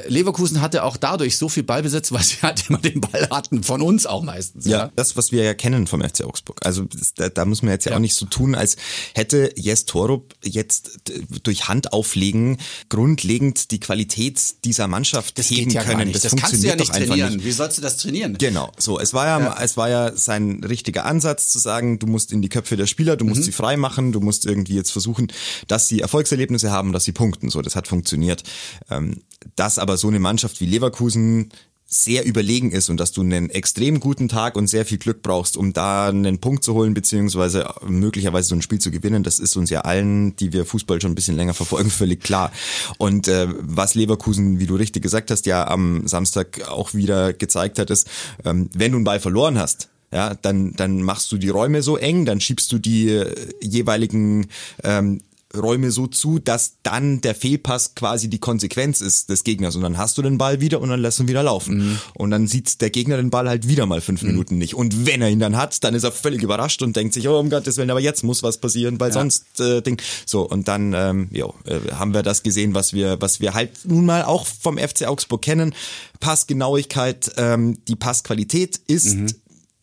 Leverkusen 0.07 0.61
hatte 0.61 0.83
auch 0.83 0.97
dadurch 0.97 1.37
so 1.37 1.49
viel 1.49 1.63
Ballbesitz, 1.63 2.11
weil 2.11 2.23
sie 2.23 2.37
halt 2.41 2.69
immer 2.69 2.79
den 2.79 3.01
Ball 3.01 3.27
hatten, 3.31 3.63
von 3.63 3.81
uns 3.81 4.05
auch 4.05 4.23
meistens. 4.23 4.65
Ja, 4.65 4.77
ja. 4.77 4.91
das, 4.95 5.17
was 5.17 5.31
wir 5.31 5.43
ja 5.43 5.53
kennen 5.53 5.87
vom 5.87 6.01
FC 6.01 6.23
Augsburg. 6.23 6.59
Also 6.63 6.85
da, 7.15 7.29
da 7.29 7.45
muss 7.45 7.61
man 7.61 7.71
jetzt 7.71 7.85
ja, 7.85 7.91
ja, 7.91 7.97
auch 7.97 8.01
nicht 8.01 8.15
so 8.15 8.25
tun, 8.25 8.55
als 8.55 8.77
hätte 9.13 9.51
Jes 9.55 9.85
Torup 9.85 10.35
jetzt 10.43 10.99
durch 11.43 11.67
Hand 11.67 11.93
auflegen 11.93 12.57
grundlegend 12.89 13.71
die 13.71 13.79
Qualität 13.79 14.39
dieser 14.63 14.87
Mannschaft 14.87 15.37
das 15.37 15.49
heben 15.49 15.71
ja 15.71 15.83
können. 15.83 16.11
Das, 16.11 16.21
das 16.21 16.35
kannst 16.35 16.63
du 16.63 16.67
ja 16.67 16.75
nicht 16.75 16.93
trainieren. 16.93 17.35
Nicht. 17.35 17.45
Wie 17.45 17.51
sollst 17.51 17.77
du 17.77 17.81
das 17.81 17.97
trainieren? 17.97 18.37
Genau. 18.37 18.71
So, 18.77 18.99
es 18.99 19.13
war 19.13 19.25
ja, 19.25 19.39
ja, 19.39 19.57
es 19.61 19.77
war 19.77 19.89
ja 19.89 20.15
sein 20.15 20.63
richtiger 20.63 21.05
Ansatz 21.05 21.49
zu 21.49 21.59
sagen, 21.59 21.99
du 21.99 22.07
musst 22.07 22.31
in 22.31 22.41
die 22.41 22.49
Köpfe 22.49 22.77
der 22.77 22.87
Spieler, 22.87 23.17
du 23.17 23.25
musst 23.25 23.41
mhm. 23.41 23.45
sie 23.45 23.51
frei 23.51 23.77
machen, 23.77 24.11
du 24.11 24.19
musst 24.19 24.45
irgendwie 24.45 24.75
jetzt 24.75 24.91
versuchen, 24.91 25.31
dass 25.67 25.87
sie 25.87 26.01
Erfolgserlebnisse 26.01 26.71
haben, 26.71 26.93
dass 26.93 27.03
sie 27.03 27.11
punkten. 27.11 27.49
So, 27.49 27.61
das 27.61 27.75
hat 27.75 27.87
funktioniert. 27.87 28.43
Ähm, 28.89 29.21
dass 29.55 29.79
aber 29.79 29.97
so 29.97 30.07
eine 30.07 30.19
Mannschaft 30.19 30.61
wie 30.61 30.65
Leverkusen 30.65 31.51
sehr 31.91 32.23
überlegen 32.23 32.71
ist 32.71 32.89
und 32.89 32.97
dass 32.97 33.11
du 33.11 33.21
einen 33.21 33.49
extrem 33.49 33.99
guten 33.99 34.29
Tag 34.29 34.55
und 34.55 34.67
sehr 34.67 34.85
viel 34.85 34.99
Glück 34.99 35.23
brauchst, 35.23 35.57
um 35.57 35.73
da 35.73 36.09
einen 36.09 36.39
Punkt 36.39 36.63
zu 36.63 36.75
holen, 36.75 36.93
beziehungsweise 36.93 37.67
möglicherweise 37.87 38.49
so 38.49 38.55
ein 38.55 38.61
Spiel 38.61 38.79
zu 38.79 38.91
gewinnen, 38.91 39.23
das 39.23 39.39
ist 39.39 39.57
uns 39.57 39.71
ja 39.71 39.81
allen, 39.81 40.35
die 40.35 40.53
wir 40.53 40.65
Fußball 40.65 41.01
schon 41.01 41.11
ein 41.11 41.15
bisschen 41.15 41.35
länger 41.35 41.55
verfolgen, 41.55 41.89
völlig 41.89 42.21
klar. 42.21 42.51
Und 42.99 43.27
äh, 43.27 43.47
was 43.59 43.95
Leverkusen, 43.95 44.59
wie 44.59 44.67
du 44.67 44.75
richtig 44.75 45.01
gesagt 45.01 45.31
hast, 45.31 45.47
ja 45.47 45.67
am 45.67 46.07
Samstag 46.07 46.69
auch 46.69 46.93
wieder 46.93 47.33
gezeigt 47.33 47.79
hat, 47.79 47.89
ist, 47.89 48.07
ähm, 48.45 48.69
wenn 48.75 48.91
du 48.91 48.97
einen 48.97 49.05
Ball 49.05 49.19
verloren 49.19 49.57
hast, 49.57 49.89
ja, 50.11 50.35
dann, 50.35 50.73
dann 50.73 51.01
machst 51.01 51.31
du 51.31 51.37
die 51.37 51.49
Räume 51.49 51.81
so 51.81 51.97
eng, 51.97 52.25
dann 52.25 52.39
schiebst 52.39 52.71
du 52.71 52.77
die 52.77 53.09
äh, 53.09 53.35
jeweiligen 53.61 54.47
ähm, 54.83 55.21
Räume 55.55 55.89
so 55.89 56.05
zu, 56.05 56.37
dass 56.37 56.75
dann 56.83 57.21
der 57.21 57.33
Fehlpass 57.33 57.95
quasi 57.95 58.29
die 58.29 58.37
Konsequenz 58.37 59.01
ist 59.01 59.29
des 59.29 59.43
Gegners 59.43 59.75
und 59.75 59.81
dann 59.81 59.97
hast 59.97 60.17
du 60.17 60.21
den 60.21 60.37
Ball 60.37 60.61
wieder 60.61 60.79
und 60.79 60.89
dann 60.89 60.99
lässt 60.99 61.17
du 61.17 61.23
ihn 61.23 61.27
wieder 61.27 61.41
laufen. 61.41 61.77
Mhm. 61.77 61.99
Und 62.13 62.29
dann 62.29 62.47
sieht 62.47 62.81
der 62.81 62.91
Gegner 62.91 63.17
den 63.17 63.31
Ball 63.31 63.49
halt 63.49 63.67
wieder 63.67 63.87
mal 63.87 63.99
fünf 63.99 64.21
mhm. 64.21 64.29
Minuten 64.29 64.57
nicht. 64.59 64.75
Und 64.75 65.07
wenn 65.07 65.21
er 65.23 65.29
ihn 65.29 65.39
dann 65.39 65.57
hat, 65.57 65.83
dann 65.83 65.95
ist 65.95 66.03
er 66.03 66.11
völlig 66.11 66.43
überrascht 66.43 66.83
und 66.83 66.95
denkt 66.95 67.15
sich, 67.15 67.27
oh 67.27 67.39
um 67.39 67.49
Gottes 67.49 67.77
Willen, 67.77 67.89
aber 67.89 67.99
jetzt 67.99 68.23
muss 68.23 68.43
was 68.43 68.59
passieren, 68.59 68.99
weil 68.99 69.09
ja. 69.09 69.13
sonst 69.13 69.59
äh, 69.59 69.81
Ding. 69.81 69.99
So, 70.25 70.47
und 70.47 70.67
dann 70.67 70.93
ähm, 70.93 71.29
jo, 71.31 71.55
äh, 71.65 71.79
haben 71.93 72.13
wir 72.13 72.21
das 72.21 72.43
gesehen, 72.43 72.75
was 72.75 72.93
wir, 72.93 73.19
was 73.19 73.39
wir 73.39 73.55
halt 73.55 73.71
nun 73.85 74.05
mal 74.05 74.23
auch 74.23 74.45
vom 74.45 74.77
FC 74.77 75.07
Augsburg 75.07 75.41
kennen. 75.41 75.73
Passgenauigkeit, 76.19 77.31
ähm, 77.37 77.79
die 77.87 77.95
Passqualität 77.95 78.79
ist 78.87 79.15
mhm. 79.15 79.27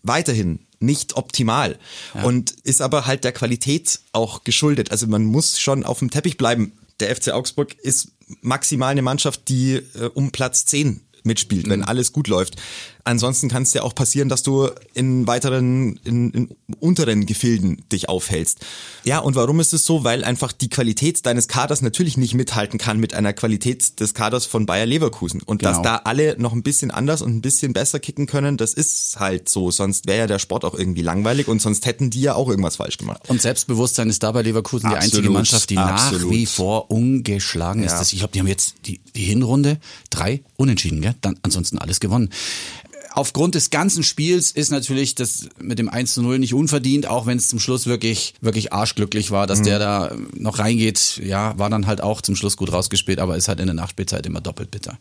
weiterhin 0.02 0.61
nicht 0.78 1.16
optimal 1.16 1.78
ja. 2.14 2.23
und 2.25 2.52
ist 2.62 2.83
aber 2.83 3.06
halt 3.06 3.25
der 3.25 3.33
Qualität 3.33 4.00
auch 4.12 4.45
geschuldet. 4.45 4.90
Also 4.90 5.06
man 5.06 5.25
muss 5.25 5.59
schon 5.59 5.85
auf 5.85 6.00
dem 6.00 6.11
Teppich 6.11 6.37
bleiben. 6.37 6.73
Der 7.00 7.14
FC 7.14 7.30
Augsburg 7.30 7.75
ist 7.75 8.09
maximal 8.40 8.90
eine 8.90 9.02
Mannschaft, 9.02 9.49
die 9.49 9.75
äh, 9.75 10.11
um 10.14 10.33
Platz 10.33 10.66
10 10.66 11.00
mitspielt, 11.25 11.66
mhm. 11.66 11.71
wenn 11.71 11.83
alles 11.85 12.12
gut 12.12 12.28
läuft. 12.28 12.56
Ansonsten 13.07 13.49
kann 13.49 13.63
es 13.63 13.73
ja 13.73 13.83
auch 13.83 13.95
passieren, 13.95 14.29
dass 14.29 14.43
du 14.43 14.69
in 14.93 15.29
weiteren, 15.29 16.01
in, 16.03 16.33
in 16.33 16.49
unteren 16.81 17.25
Gefilden 17.25 17.81
dich 17.93 18.09
aufhältst. 18.09 18.67
Ja, 19.05 19.21
und 19.21 19.37
warum 19.37 19.61
ist 19.61 19.73
es 19.73 19.85
so? 19.85 20.03
Weil 20.03 20.25
einfach 20.25 20.51
die 20.51 20.69
Qualität 20.69 21.25
deines 21.25 21.47
Kaders 21.47 21.83
natürlich 21.83 22.17
nicht 22.17 22.35
mithalten 22.35 22.81
kann 22.81 22.99
mit 22.99 23.15
einer 23.15 23.33
Qualität 23.33 24.01
des 24.01 24.13
Kaders 24.13 24.45
von 24.45 24.67
Bayer 24.67 24.87
Leverkusen. 24.87 25.41
Und 25.41 25.61
genau. 25.61 25.71
dass 25.71 25.83
da 25.83 25.97
alle 26.03 26.35
noch 26.41 26.53
ein 26.53 26.65
bisschen 26.65 26.91
anders 26.91 27.23
und 27.23 27.37
ein 27.37 27.43
bisschen 27.43 27.73
besser 27.73 28.01
kicken 28.01 28.27
können, 28.27 28.57
das 28.57 28.75
ist 28.75 29.21
halt 29.21 29.49
so. 29.49 29.71
Sonst 29.71 30.09
wäre 30.09 30.19
ja 30.19 30.27
der 30.27 30.41
Sport 30.41 30.65
auch 30.65 30.75
irgendwie 30.75 31.03
langweilig 31.03 31.47
und 31.47 31.63
sonst 31.63 31.87
hätten 31.87 32.11
die 32.11 32.23
ja 32.23 32.35
auch 32.35 32.49
irgendwas 32.49 32.75
falsch 32.75 32.99
gemacht. 32.99 33.23
Und 33.29 33.41
Selbstbewusstsein 33.41 34.11
ist 34.11 34.25
da 34.25 34.33
bei 34.33 34.43
Leverkusen 34.43 34.87
absolut, 34.87 35.03
die 35.05 35.17
einzige 35.19 35.31
Mannschaft, 35.31 35.71
die 35.71 35.79
absolut. 35.79 36.23
nach 36.25 36.31
wie 36.31 36.47
vor 36.47 36.91
ungeschlagen 36.91 37.85
ist. 37.85 37.93
Ja. 37.93 38.03
Ich 38.03 38.19
glaube, 38.19 38.33
die 38.33 38.41
haben 38.41 38.49
jetzt 38.49 38.75
die, 38.87 38.99
die 39.15 39.23
Hinrunde 39.23 39.79
drei 40.11 40.43
unentschieden, 40.57 41.03
gell? 41.03 41.15
Dann 41.21 41.39
ansonsten 41.43 41.79
alles 41.79 42.01
gewonnen 42.01 42.31
aufgrund 43.16 43.54
des 43.54 43.70
ganzen 43.70 44.02
Spiels 44.02 44.52
ist 44.52 44.70
natürlich 44.70 45.14
das 45.14 45.49
mit 45.58 45.78
dem 45.78 45.88
1 45.88 46.12
zu 46.12 46.23
0 46.23 46.38
nicht 46.38 46.52
unverdient, 46.52 47.06
auch 47.06 47.25
wenn 47.25 47.38
es 47.38 47.49
zum 47.49 47.58
Schluss 47.58 47.87
wirklich, 47.87 48.35
wirklich 48.42 48.75
arschglücklich 48.75 49.30
war, 49.30 49.46
dass 49.46 49.61
mhm. 49.61 49.64
der 49.64 49.78
da 49.78 50.16
noch 50.35 50.58
reingeht. 50.58 51.23
Ja, 51.25 51.58
war 51.58 51.70
dann 51.70 51.87
halt 51.87 52.02
auch 52.02 52.20
zum 52.20 52.37
Schluss 52.37 52.58
gut 52.58 52.70
rausgespielt, 52.70 53.18
aber 53.18 53.37
ist 53.37 53.49
halt 53.49 53.58
in 53.58 53.66
der 53.66 53.75
Nachspielzeit 53.75 54.26
immer 54.26 54.42
doppelt 54.42 54.70
bitter. 54.70 54.99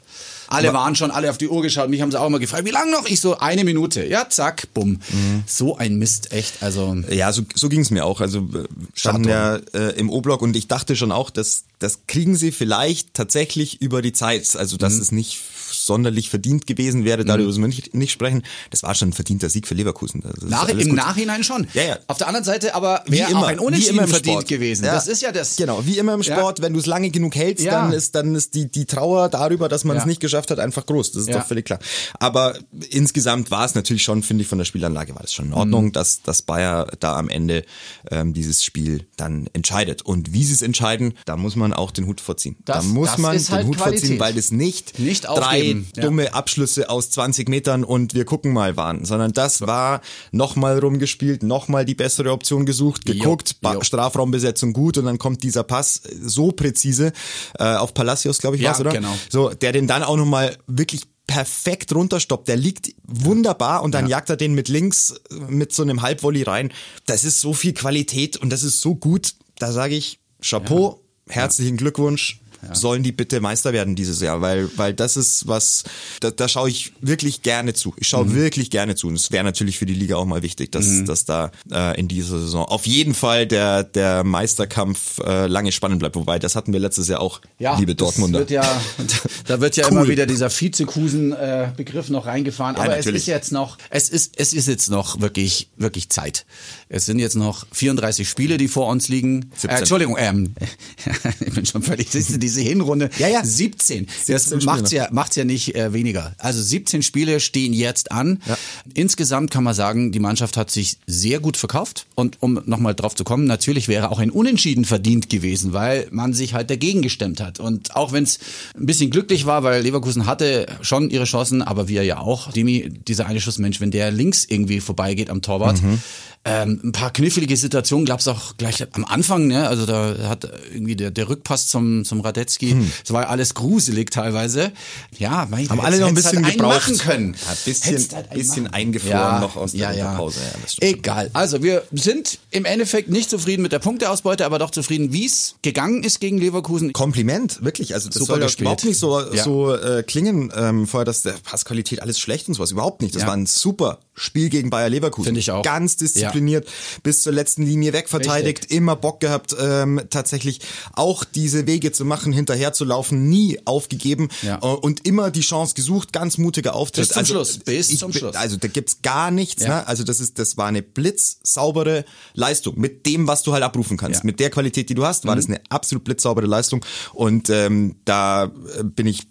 Alle 0.47 0.69
aber 0.69 0.79
waren 0.79 0.95
schon, 0.95 1.11
alle 1.11 1.29
auf 1.29 1.37
die 1.37 1.49
Uhr 1.49 1.61
geschaut. 1.61 1.89
Mich 1.89 2.01
haben 2.01 2.09
sie 2.09 2.19
auch 2.19 2.27
immer 2.27 2.39
gefragt, 2.39 2.63
wie 2.63 2.71
lange 2.71 2.89
noch? 2.89 3.05
Ich 3.05 3.19
so, 3.19 3.37
eine 3.37 3.65
Minute. 3.65 4.05
Ja, 4.07 4.29
zack, 4.29 4.73
bumm. 4.73 5.01
Mhm. 5.09 5.43
So 5.45 5.75
ein 5.75 5.97
Mist, 5.97 6.31
echt. 6.31 6.63
Also 6.63 6.95
Ja, 7.09 7.33
so, 7.33 7.41
so 7.53 7.67
ging 7.67 7.81
es 7.81 7.91
mir 7.91 8.05
auch. 8.05 8.21
Also 8.21 8.39
äh, 8.39 8.63
standen 8.93 9.27
ja 9.27 9.57
äh, 9.73 9.99
im 9.99 10.09
O-Block 10.09 10.41
und 10.41 10.55
ich 10.55 10.69
dachte 10.69 10.95
schon 10.95 11.11
auch, 11.11 11.29
dass 11.29 11.65
das 11.79 12.07
kriegen 12.07 12.37
sie 12.37 12.53
vielleicht 12.53 13.13
tatsächlich 13.13 13.81
über 13.81 14.01
die 14.01 14.13
Zeit. 14.13 14.55
Also, 14.55 14.77
dass 14.77 14.93
mhm. 14.93 15.01
es 15.01 15.11
nicht 15.11 15.41
sonderlich 15.85 16.29
verdient 16.29 16.67
gewesen 16.67 17.05
wäre, 17.05 17.25
darüber 17.25 17.47
müssen 17.47 17.61
wir 17.61 17.67
nicht, 17.67 17.93
nicht 17.93 18.11
sprechen. 18.11 18.43
Das 18.71 18.83
war 18.83 18.95
schon 18.95 19.09
ein 19.09 19.13
verdienter 19.13 19.49
Sieg 19.49 19.67
für 19.67 19.75
Leverkusen. 19.75 20.23
Nach, 20.47 20.67
Im 20.67 20.79
gut. 20.79 20.93
Nachhinein 20.93 21.43
schon. 21.43 21.67
Ja, 21.73 21.83
ja. 21.83 21.99
Auf 22.07 22.17
der 22.17 22.27
anderen 22.27 22.43
Seite 22.43 22.75
aber 22.75 23.03
wäre 23.07 23.35
auch 23.37 23.47
ein 23.47 23.59
Unentschieden 23.59 24.07
verdient 24.07 24.25
Sport. 24.25 24.47
gewesen. 24.47 24.85
Ja. 24.85 24.93
Das 24.93 25.07
ist 25.07 25.21
ja 25.21 25.31
das. 25.31 25.55
Genau, 25.55 25.85
wie 25.85 25.97
immer 25.97 26.13
im 26.13 26.23
Sport, 26.23 26.61
wenn 26.61 26.73
du 26.73 26.79
es 26.79 26.85
lange 26.85 27.09
genug 27.09 27.35
hältst, 27.35 27.65
dann 27.65 27.91
ist 27.91 28.15
dann 28.15 28.35
ist 28.35 28.53
die 28.55 28.69
die 28.69 28.85
Trauer 28.85 29.29
darüber, 29.29 29.69
dass 29.69 29.83
man 29.83 29.97
es 29.97 30.05
nicht 30.05 30.19
geschafft 30.19 30.51
hat, 30.51 30.59
einfach 30.59 30.85
groß. 30.85 31.11
Das 31.11 31.23
ist 31.23 31.33
doch 31.33 31.45
völlig 31.45 31.65
klar. 31.65 31.79
Aber 32.19 32.57
insgesamt 32.89 33.51
war 33.51 33.65
es 33.65 33.75
natürlich 33.75 34.03
schon, 34.03 34.23
finde 34.23 34.43
ich, 34.43 34.47
von 34.47 34.57
der 34.57 34.65
Spielanlage 34.65 35.15
war 35.15 35.21
das 35.21 35.33
schon 35.33 35.47
in 35.47 35.53
Ordnung, 35.53 35.85
mhm. 35.85 35.91
dass 35.91 36.21
dass 36.21 36.41
Bayer 36.41 36.87
da 36.99 37.15
am 37.17 37.29
Ende 37.29 37.63
ähm, 38.11 38.33
dieses 38.33 38.63
Spiel 38.63 39.07
dann 39.17 39.47
entscheidet. 39.53 40.01
Und 40.01 40.33
wie 40.33 40.43
sie 40.43 40.53
es 40.53 40.61
entscheiden, 40.61 41.13
da 41.25 41.37
muss 41.37 41.55
man 41.55 41.73
auch 41.73 41.91
den 41.91 42.05
Hut 42.05 42.21
vorziehen. 42.21 42.57
Das, 42.65 42.77
da 42.77 42.93
muss 42.93 43.17
man 43.17 43.37
den 43.37 43.49
halt 43.49 43.67
Hut 43.67 43.77
Qualität. 43.77 43.99
vorziehen, 44.01 44.19
weil 44.19 44.33
das 44.33 44.51
nicht, 44.51 44.99
nicht 44.99 45.25
drei 45.25 45.74
dumme 45.95 46.33
Abschlüsse 46.33 46.89
aus 46.89 47.09
20 47.11 47.49
Metern 47.49 47.83
und 47.83 48.13
wir 48.13 48.25
gucken 48.25 48.53
mal 48.53 48.77
waren, 48.77 49.05
sondern 49.05 49.33
das 49.33 49.61
war 49.61 50.01
nochmal 50.31 50.79
rumgespielt, 50.79 51.43
nochmal 51.43 51.85
die 51.85 51.95
bessere 51.95 52.31
Option 52.31 52.65
gesucht, 52.65 53.05
geguckt, 53.05 53.55
jo, 53.63 53.73
jo. 53.73 53.83
Strafraumbesetzung 53.83 54.73
gut 54.73 54.97
und 54.97 55.05
dann 55.05 55.17
kommt 55.17 55.43
dieser 55.43 55.63
Pass 55.63 56.01
so 56.21 56.51
präzise 56.51 57.13
äh, 57.59 57.75
auf 57.75 57.93
Palacios, 57.93 58.39
glaube 58.39 58.55
ich, 58.55 58.61
ja, 58.61 58.71
was, 58.71 58.79
oder? 58.79 58.91
Genau. 58.91 59.13
So, 59.29 59.49
der 59.49 59.71
den 59.71 59.87
dann 59.87 60.03
auch 60.03 60.17
nochmal 60.17 60.57
wirklich 60.67 61.03
perfekt 61.27 61.93
runterstoppt. 61.93 62.47
Der 62.47 62.57
liegt 62.57 62.93
wunderbar 63.03 63.83
und 63.83 63.93
dann 63.93 64.05
ja. 64.05 64.17
jagt 64.17 64.29
er 64.29 64.37
den 64.37 64.53
mit 64.53 64.67
links 64.69 65.15
mit 65.47 65.73
so 65.73 65.83
einem 65.83 66.01
Halbvolley 66.01 66.43
rein. 66.43 66.71
Das 67.05 67.23
ist 67.23 67.41
so 67.41 67.53
viel 67.53 67.73
Qualität 67.73 68.37
und 68.37 68.51
das 68.51 68.63
ist 68.63 68.81
so 68.81 68.95
gut. 68.95 69.33
Da 69.57 69.71
sage 69.71 69.95
ich 69.95 70.19
Chapeau, 70.41 71.01
ja. 71.27 71.35
herzlichen 71.35 71.77
Glückwunsch 71.77 72.41
ja. 72.67 72.75
sollen 72.75 73.03
die 73.03 73.11
bitte 73.11 73.41
Meister 73.41 73.73
werden 73.73 73.95
dieses 73.95 74.21
Jahr, 74.21 74.41
weil, 74.41 74.69
weil 74.75 74.93
das 74.93 75.17
ist 75.17 75.47
was, 75.47 75.83
da, 76.19 76.31
da 76.31 76.47
schaue 76.47 76.69
ich 76.69 76.93
wirklich 77.01 77.41
gerne 77.41 77.73
zu. 77.73 77.93
Ich 77.97 78.07
schaue 78.07 78.25
mhm. 78.25 78.35
wirklich 78.35 78.69
gerne 78.69 78.95
zu. 78.95 79.07
Und 79.07 79.15
es 79.15 79.31
wäre 79.31 79.43
natürlich 79.43 79.77
für 79.77 79.85
die 79.85 79.93
Liga 79.93 80.15
auch 80.15 80.25
mal 80.25 80.43
wichtig, 80.43 80.71
dass, 80.71 80.85
mhm. 80.87 81.05
dass 81.05 81.25
da 81.25 81.51
äh, 81.71 81.99
in 81.99 82.07
dieser 82.07 82.39
Saison 82.39 82.65
auf 82.65 82.85
jeden 82.85 83.13
Fall 83.13 83.47
der, 83.47 83.83
der 83.83 84.23
Meisterkampf 84.23 85.19
äh, 85.19 85.47
lange 85.47 85.71
spannend 85.71 85.99
bleibt. 85.99 86.15
Wobei, 86.15 86.39
das 86.39 86.55
hatten 86.55 86.73
wir 86.73 86.79
letztes 86.79 87.07
Jahr 87.07 87.21
auch, 87.21 87.41
ja, 87.59 87.77
liebe 87.77 87.95
Dortmunder. 87.95 88.39
Wird 88.39 88.51
ja, 88.51 88.81
da 89.47 89.61
wird 89.61 89.77
ja 89.77 89.85
cool. 89.85 89.91
immer 89.91 90.07
wieder 90.07 90.25
dieser 90.25 90.49
Vizekusen-Begriff 90.49 92.09
äh, 92.09 92.11
noch 92.11 92.25
reingefahren. 92.25 92.75
Ja, 92.75 92.83
Aber 92.83 92.95
natürlich. 92.95 93.15
es 93.15 93.21
ist 93.23 93.27
jetzt 93.27 93.51
noch, 93.51 93.77
es 93.89 94.09
ist, 94.09 94.33
es 94.37 94.53
ist 94.53 94.67
jetzt 94.67 94.89
noch 94.89 95.21
wirklich, 95.21 95.69
wirklich 95.77 96.09
Zeit. 96.09 96.45
Es 96.89 97.05
sind 97.05 97.19
jetzt 97.19 97.35
noch 97.35 97.65
34 97.71 98.27
Spiele, 98.27 98.57
die 98.57 98.67
vor 98.67 98.87
uns 98.87 99.07
liegen. 99.07 99.51
Äh, 99.63 99.67
Entschuldigung, 99.67 100.15
ähm, 100.17 100.53
ich 101.39 101.53
bin 101.53 101.65
schon 101.65 101.81
völlig, 101.81 102.09
diese, 102.09 102.37
diese 102.55 102.67
Hinrunde. 102.67 103.09
Ja, 103.17 103.27
ja. 103.27 103.43
17. 103.43 104.07
17 104.07 104.33
das 104.33 104.65
macht's 104.65 104.91
ja, 104.91 105.07
macht's 105.11 105.35
ja 105.35 105.45
nicht 105.45 105.75
äh, 105.75 105.93
weniger. 105.93 106.33
Also 106.37 106.61
17 106.61 107.03
Spiele 107.03 107.39
stehen 107.39 107.73
jetzt 107.73 108.11
an. 108.11 108.41
Ja. 108.47 108.57
Insgesamt 108.93 109.51
kann 109.51 109.63
man 109.63 109.73
sagen, 109.73 110.11
die 110.11 110.19
Mannschaft 110.19 110.57
hat 110.57 110.71
sich 110.71 110.97
sehr 111.05 111.39
gut 111.39 111.57
verkauft. 111.57 112.05
Und 112.15 112.41
um 112.41 112.61
nochmal 112.65 112.95
drauf 112.95 113.15
zu 113.15 113.23
kommen, 113.23 113.45
natürlich 113.45 113.87
wäre 113.87 114.11
auch 114.11 114.19
ein 114.19 114.29
Unentschieden 114.29 114.85
verdient 114.85 115.29
gewesen, 115.29 115.73
weil 115.73 116.07
man 116.11 116.33
sich 116.33 116.53
halt 116.53 116.69
dagegen 116.69 117.01
gestemmt 117.01 117.41
hat. 117.41 117.59
Und 117.59 117.95
auch 117.95 118.11
wenn 118.11 118.23
es 118.23 118.39
ein 118.75 118.85
bisschen 118.85 119.09
glücklich 119.09 119.45
war, 119.45 119.63
weil 119.63 119.81
Leverkusen 119.81 120.25
hatte 120.25 120.67
schon 120.81 121.09
ihre 121.09 121.25
Chancen, 121.25 121.61
aber 121.61 121.87
wir 121.87 122.03
ja 122.03 122.19
auch. 122.19 122.51
Demi, 122.51 122.89
dieser 123.07 123.27
eine 123.27 123.41
Schuss, 123.41 123.57
Mensch, 123.57 123.81
wenn 123.81 123.91
der 123.91 124.11
links 124.11 124.45
irgendwie 124.47 124.79
vorbeigeht 124.79 125.29
am 125.29 125.41
Torwart, 125.41 125.81
mhm 125.81 125.99
Ähm, 126.47 126.79
ein 126.83 126.91
paar 126.91 127.11
knifflige 127.11 127.57
Situationen 127.57 128.05
gab 128.05 128.19
es 128.19 128.27
auch 128.27 128.55
gleich 128.57 128.85
am 128.93 129.03
Anfang, 129.03 129.47
ne? 129.47 129.67
Also 129.67 129.87
da 129.87 130.29
hat 130.29 130.47
irgendwie 130.71 130.95
der, 130.95 131.09
der 131.09 131.27
Rückpass 131.27 131.69
zum, 131.69 132.05
zum 132.05 132.21
Radetzky, 132.21 132.69
hm. 132.69 132.91
das 133.01 133.11
war 133.11 133.23
ja 133.23 133.29
alles 133.29 133.55
gruselig 133.55 134.11
teilweise. 134.11 134.71
Ja, 135.17 135.47
mein, 135.49 135.67
haben 135.67 135.79
alle 135.79 135.99
noch 135.99 136.07
ein 136.07 136.13
bisschen 136.13 136.45
halt 136.45 136.57
gebraucht. 136.57 136.99
können. 136.99 137.35
Ein 137.49 137.57
bisschen, 137.65 138.07
halt 138.13 138.29
bisschen 138.29 138.67
eingefroren 138.67 139.11
ja, 139.11 139.39
noch 139.39 139.55
aus 139.55 139.71
der 139.71 139.93
ja, 139.93 140.13
Pause. 140.13 140.39
Ja, 140.81 140.87
Egal. 140.87 141.31
Also 141.33 141.63
wir 141.63 141.81
sind 141.91 142.37
im 142.51 142.65
Endeffekt 142.65 143.09
nicht 143.09 143.31
zufrieden 143.31 143.63
mit 143.63 143.71
der 143.71 143.79
Punkteausbeute, 143.79 144.45
aber 144.45 144.59
doch 144.59 144.69
zufrieden, 144.69 145.13
wie 145.13 145.25
es 145.25 145.55
gegangen 145.63 146.03
ist 146.03 146.19
gegen 146.19 146.37
Leverkusen. 146.37 146.93
Kompliment, 146.93 147.63
wirklich. 147.63 147.95
Also 147.95 148.09
das 148.09 148.19
Super 148.19 148.33
soll 148.33 148.43
ja 148.43 148.49
überhaupt 148.59 148.85
nicht 148.85 148.99
so, 148.99 149.19
so 149.33 149.73
äh, 149.73 150.03
klingen 150.03 150.53
ähm, 150.55 150.85
vorher, 150.85 151.05
dass 151.05 151.23
der 151.23 151.33
Passqualität 151.43 152.03
alles 152.03 152.19
schlecht 152.19 152.47
und 152.47 152.53
sowas. 152.53 152.69
Überhaupt 152.69 153.01
nicht. 153.01 153.15
Das 153.15 153.25
war 153.25 153.33
ein 153.33 153.47
super 153.47 153.97
Spiel 154.13 154.49
gegen 154.49 154.69
Bayer 154.69 154.89
Leverkusen. 154.89 155.25
Finde 155.25 155.39
ich 155.39 155.51
auch. 155.51 155.63
Ganz 155.63 155.97
diszipliniert, 155.97 156.34
ja. 156.39 156.61
bis 157.03 157.21
zur 157.21 157.33
letzten 157.33 157.63
Linie 157.63 157.93
wegverteidigt, 157.93 158.63
Richtig. 158.63 158.77
immer 158.77 158.95
Bock 158.95 159.19
gehabt, 159.19 159.55
ähm, 159.59 160.01
tatsächlich 160.09 160.59
auch 160.93 161.23
diese 161.23 161.67
Wege 161.67 161.91
zu 161.91 162.05
machen, 162.05 162.33
hinterher 162.33 162.73
zu 162.73 162.85
laufen, 162.85 163.29
nie 163.29 163.59
aufgegeben 163.65 164.29
ja. 164.41 164.57
äh, 164.57 164.65
und 164.65 165.05
immer 165.05 165.31
die 165.31 165.41
Chance 165.41 165.75
gesucht, 165.75 166.13
ganz 166.13 166.37
mutiger 166.37 166.75
Auftritt. 166.75 167.07
Bis 167.07 167.09
zum 167.09 167.19
also, 167.19 167.33
Schluss, 167.33 167.57
bis 167.59 167.89
ich, 167.89 167.99
zum 167.99 168.13
Schluss. 168.13 168.35
Also 168.35 168.57
da 168.57 168.67
gibt's 168.67 169.01
gar 169.01 169.31
nichts, 169.31 169.63
ja. 169.63 169.69
ne? 169.69 169.87
Also 169.87 170.03
das 170.03 170.19
ist, 170.19 170.39
das 170.39 170.57
war 170.57 170.67
eine 170.67 170.81
blitzsaubere 170.81 172.05
Leistung 172.33 172.79
mit 172.79 173.05
dem, 173.05 173.27
was 173.27 173.43
du 173.43 173.53
halt 173.53 173.63
abrufen 173.63 173.97
kannst. 173.97 174.23
Mit 174.23 174.39
der 174.39 174.49
Qualität, 174.49 174.89
die 174.89 174.95
du 174.95 175.05
hast, 175.05 175.25
war 175.25 175.35
mhm. 175.35 175.39
das 175.39 175.45
eine 175.47 175.61
absolut 175.69 176.03
blitzsaubere 176.03 176.47
Leistung 176.47 176.85
und 177.13 177.49
ähm, 177.49 177.95
da 178.05 178.45
äh, 178.45 178.83
bin 178.83 179.07
ich 179.07 179.27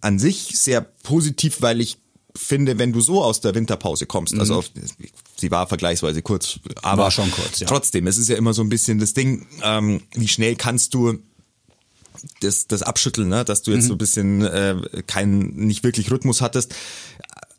an 0.00 0.18
sich 0.18 0.58
sehr 0.58 0.80
positiv, 0.80 1.62
weil 1.62 1.80
ich 1.80 1.98
finde, 2.36 2.78
wenn 2.78 2.92
du 2.92 3.00
so 3.00 3.22
aus 3.22 3.40
der 3.40 3.54
Winterpause 3.54 4.06
kommst, 4.06 4.38
also 4.38 4.54
mhm. 4.54 4.58
auf, 4.58 4.70
sie 5.36 5.50
war 5.50 5.66
vergleichsweise 5.66 6.22
kurz, 6.22 6.60
aber 6.82 7.04
war 7.04 7.10
schon 7.10 7.30
kurz, 7.30 7.60
ja. 7.60 7.66
trotzdem, 7.66 8.06
es 8.06 8.18
ist 8.18 8.28
ja 8.28 8.36
immer 8.36 8.54
so 8.54 8.62
ein 8.62 8.68
bisschen 8.68 8.98
das 8.98 9.14
Ding, 9.14 9.46
ähm, 9.62 10.02
wie 10.14 10.28
schnell 10.28 10.56
kannst 10.56 10.94
du 10.94 11.18
das, 12.40 12.66
das 12.66 12.82
abschütteln, 12.82 13.28
ne? 13.28 13.44
dass 13.44 13.62
du 13.62 13.72
jetzt 13.72 13.84
mhm. 13.84 13.88
so 13.88 13.94
ein 13.94 13.98
bisschen 13.98 14.42
äh, 14.42 15.02
keinen, 15.06 15.54
nicht 15.56 15.84
wirklich 15.84 16.10
Rhythmus 16.10 16.40
hattest. 16.40 16.74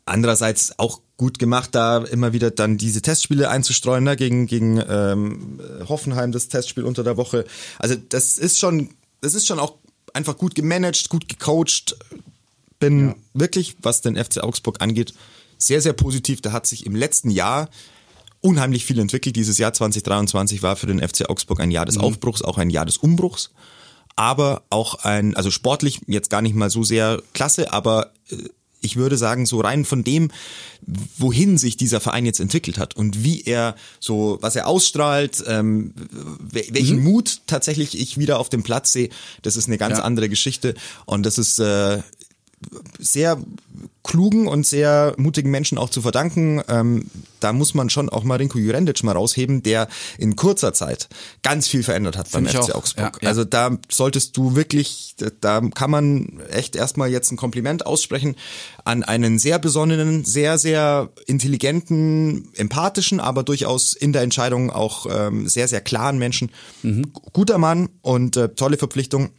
Andererseits 0.04 0.78
auch 0.78 1.00
gut 1.16 1.38
gemacht, 1.38 1.74
da 1.74 1.98
immer 1.98 2.32
wieder 2.32 2.50
dann 2.50 2.78
diese 2.78 3.02
Testspiele 3.02 3.50
einzustreuen, 3.50 4.04
ne? 4.04 4.16
gegen, 4.16 4.46
gegen 4.46 4.82
ähm, 4.88 5.60
Hoffenheim, 5.88 6.32
das 6.32 6.48
Testspiel 6.48 6.84
unter 6.84 7.04
der 7.04 7.16
Woche. 7.16 7.44
Also 7.78 7.94
das 8.08 8.38
ist 8.38 8.58
schon, 8.58 8.90
das 9.20 9.34
ist 9.34 9.46
schon 9.46 9.58
auch 9.58 9.74
einfach 10.14 10.38
gut 10.38 10.54
gemanagt, 10.54 11.08
gut 11.10 11.28
gecoacht, 11.28 11.96
bin 12.78 13.08
ja. 13.08 13.14
wirklich, 13.34 13.76
was 13.82 14.00
den 14.00 14.16
FC 14.16 14.38
Augsburg 14.38 14.80
angeht, 14.80 15.14
sehr, 15.58 15.80
sehr 15.80 15.92
positiv. 15.92 16.40
Da 16.40 16.52
hat 16.52 16.66
sich 16.66 16.86
im 16.86 16.94
letzten 16.94 17.30
Jahr 17.30 17.68
unheimlich 18.40 18.84
viel 18.84 18.98
entwickelt. 18.98 19.36
Dieses 19.36 19.58
Jahr 19.58 19.72
2023 19.72 20.62
war 20.62 20.76
für 20.76 20.86
den 20.86 21.06
FC 21.06 21.28
Augsburg 21.28 21.60
ein 21.60 21.70
Jahr 21.70 21.86
des 21.86 21.96
mhm. 21.96 22.02
Aufbruchs, 22.02 22.42
auch 22.42 22.58
ein 22.58 22.70
Jahr 22.70 22.86
des 22.86 22.96
Umbruchs. 22.98 23.50
Aber 24.16 24.62
auch 24.70 24.96
ein, 25.04 25.36
also 25.36 25.50
sportlich 25.50 26.00
jetzt 26.06 26.30
gar 26.30 26.42
nicht 26.42 26.54
mal 26.54 26.70
so 26.70 26.82
sehr 26.82 27.22
klasse, 27.34 27.72
aber 27.72 28.12
äh, 28.30 28.36
ich 28.80 28.96
würde 28.96 29.16
sagen, 29.16 29.46
so 29.46 29.60
rein 29.60 29.84
von 29.84 30.04
dem, 30.04 30.30
wohin 31.16 31.58
sich 31.58 31.76
dieser 31.76 32.00
Verein 32.00 32.26
jetzt 32.26 32.40
entwickelt 32.40 32.78
hat 32.78 32.94
und 32.94 33.24
wie 33.24 33.42
er 33.42 33.74
so, 33.98 34.38
was 34.40 34.56
er 34.56 34.68
ausstrahlt, 34.68 35.42
ähm, 35.46 35.94
welchen 36.52 36.98
mhm. 36.98 37.04
Mut 37.04 37.40
tatsächlich 37.46 37.98
ich 37.98 38.18
wieder 38.18 38.38
auf 38.38 38.48
dem 38.48 38.62
Platz 38.62 38.92
sehe, 38.92 39.10
das 39.42 39.56
ist 39.56 39.66
eine 39.66 39.78
ganz 39.78 39.98
ja. 39.98 40.04
andere 40.04 40.28
Geschichte 40.28 40.74
und 41.06 41.26
das 41.26 41.38
ist 41.38 41.58
äh, 41.58 42.02
sehr 42.98 43.38
klugen 44.02 44.48
und 44.48 44.66
sehr 44.66 45.14
mutigen 45.18 45.50
Menschen 45.50 45.76
auch 45.76 45.90
zu 45.90 46.00
verdanken. 46.00 46.62
Ähm, 46.68 47.10
da 47.40 47.52
muss 47.52 47.74
man 47.74 47.90
schon 47.90 48.08
auch 48.08 48.24
Marinko 48.24 48.58
Jurendic 48.58 49.04
mal 49.04 49.12
rausheben, 49.12 49.62
der 49.62 49.86
in 50.16 50.34
kurzer 50.34 50.72
Zeit 50.72 51.08
ganz 51.42 51.68
viel 51.68 51.82
verändert 51.82 52.16
hat 52.16 52.30
beim 52.32 52.46
FC 52.46 52.74
Augsburg. 52.74 53.16
Ja, 53.16 53.22
ja. 53.22 53.28
Also 53.28 53.44
da 53.44 53.76
solltest 53.90 54.36
du 54.36 54.56
wirklich, 54.56 55.14
da 55.40 55.60
kann 55.60 55.90
man 55.90 56.40
echt 56.50 56.74
erstmal 56.74 57.10
jetzt 57.10 57.30
ein 57.30 57.36
Kompliment 57.36 57.86
aussprechen 57.86 58.34
an 58.84 59.02
einen 59.02 59.38
sehr 59.38 59.58
besonnenen, 59.58 60.24
sehr, 60.24 60.58
sehr 60.58 61.10
intelligenten, 61.26 62.48
empathischen, 62.54 63.20
aber 63.20 63.42
durchaus 63.42 63.92
in 63.92 64.12
der 64.12 64.22
Entscheidung 64.22 64.70
auch 64.70 65.06
ähm, 65.10 65.48
sehr, 65.48 65.68
sehr 65.68 65.82
klaren 65.82 66.18
Menschen. 66.18 66.50
Mhm. 66.82 67.12
Guter 67.32 67.58
Mann 67.58 67.90
und 68.00 68.36
äh, 68.36 68.48
tolle 68.48 68.78
Verpflichtung 68.78 69.30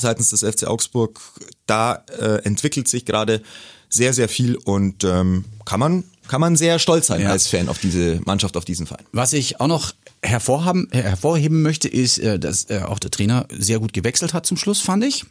seitens 0.00 0.30
des 0.30 0.40
FC 0.40 0.66
Augsburg. 0.66 1.20
Da 1.66 2.04
äh, 2.18 2.42
entwickelt 2.44 2.88
sich 2.88 3.04
gerade 3.04 3.42
sehr, 3.88 4.12
sehr 4.12 4.28
viel 4.28 4.56
und 4.56 5.04
ähm, 5.04 5.44
kann 5.64 5.80
man 5.80 6.04
kann 6.30 6.40
man 6.40 6.54
sehr 6.54 6.78
stolz 6.78 7.08
sein 7.08 7.22
ja. 7.22 7.30
als 7.30 7.48
Fan 7.48 7.68
auf 7.68 7.80
diese 7.80 8.20
Mannschaft, 8.24 8.56
auf 8.56 8.64
diesen 8.64 8.86
Verein. 8.86 9.04
Was 9.10 9.32
ich 9.32 9.60
auch 9.60 9.66
noch 9.66 9.92
hervorhaben, 10.22 10.86
hervorheben 10.92 11.60
möchte, 11.60 11.88
ist, 11.88 12.18
äh, 12.18 12.38
dass 12.38 12.70
äh, 12.70 12.82
auch 12.86 13.00
der 13.00 13.10
Trainer 13.10 13.48
sehr 13.50 13.80
gut 13.80 13.92
gewechselt 13.92 14.32
hat 14.32 14.46
zum 14.46 14.56
Schluss, 14.56 14.80
fand 14.80 15.02
ich. 15.02 15.24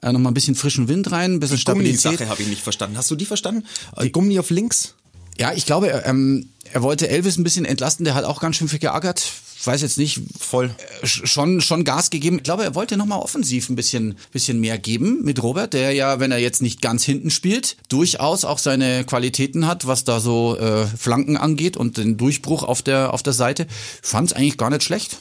Äh, 0.00 0.10
Nochmal 0.10 0.32
ein 0.32 0.34
bisschen 0.34 0.56
frischen 0.56 0.88
Wind 0.88 1.12
rein, 1.12 1.34
ein 1.34 1.40
bisschen 1.40 1.58
die 1.58 1.62
Stabilität. 1.62 1.94
Die 1.94 2.16
Sache 2.16 2.28
habe 2.28 2.42
ich 2.42 2.48
nicht 2.48 2.60
verstanden. 2.60 2.96
Hast 2.96 3.08
du 3.08 3.14
die 3.14 3.24
verstanden? 3.24 3.64
Die 4.02 4.10
Gummi 4.10 4.36
auf 4.40 4.50
links? 4.50 4.96
Ja, 5.38 5.52
ich 5.52 5.64
glaube, 5.64 6.02
ähm, 6.04 6.48
er 6.72 6.82
wollte 6.82 7.08
Elvis 7.08 7.38
ein 7.38 7.44
bisschen 7.44 7.64
entlasten. 7.64 8.04
Der 8.04 8.14
hat 8.14 8.24
auch 8.24 8.40
ganz 8.40 8.56
schön 8.56 8.66
viel 8.66 8.80
geärgert 8.80 9.22
weiß 9.66 9.82
jetzt 9.82 9.98
nicht, 9.98 10.20
voll 10.38 10.74
äh, 11.02 11.06
schon 11.06 11.60
schon 11.60 11.84
Gas 11.84 12.10
gegeben. 12.10 12.36
Ich 12.36 12.42
glaube, 12.42 12.64
er 12.64 12.74
wollte 12.74 12.96
nochmal 12.96 13.20
offensiv 13.20 13.68
ein 13.68 13.76
bisschen 13.76 14.16
bisschen 14.32 14.60
mehr 14.60 14.78
geben 14.78 15.20
mit 15.22 15.42
Robert, 15.42 15.72
der 15.72 15.92
ja, 15.92 16.20
wenn 16.20 16.32
er 16.32 16.38
jetzt 16.38 16.62
nicht 16.62 16.82
ganz 16.82 17.04
hinten 17.04 17.30
spielt, 17.30 17.76
durchaus 17.88 18.44
auch 18.44 18.58
seine 18.58 19.04
Qualitäten 19.04 19.66
hat, 19.66 19.86
was 19.86 20.04
da 20.04 20.20
so 20.20 20.56
äh, 20.56 20.86
Flanken 20.86 21.36
angeht 21.36 21.76
und 21.76 21.96
den 21.96 22.16
Durchbruch 22.16 22.62
auf 22.62 22.82
der 22.82 23.12
auf 23.12 23.22
der 23.22 23.32
Seite. 23.32 23.66
Fand 24.02 24.30
es 24.30 24.36
eigentlich 24.36 24.58
gar 24.58 24.70
nicht 24.70 24.82
schlecht. 24.82 25.18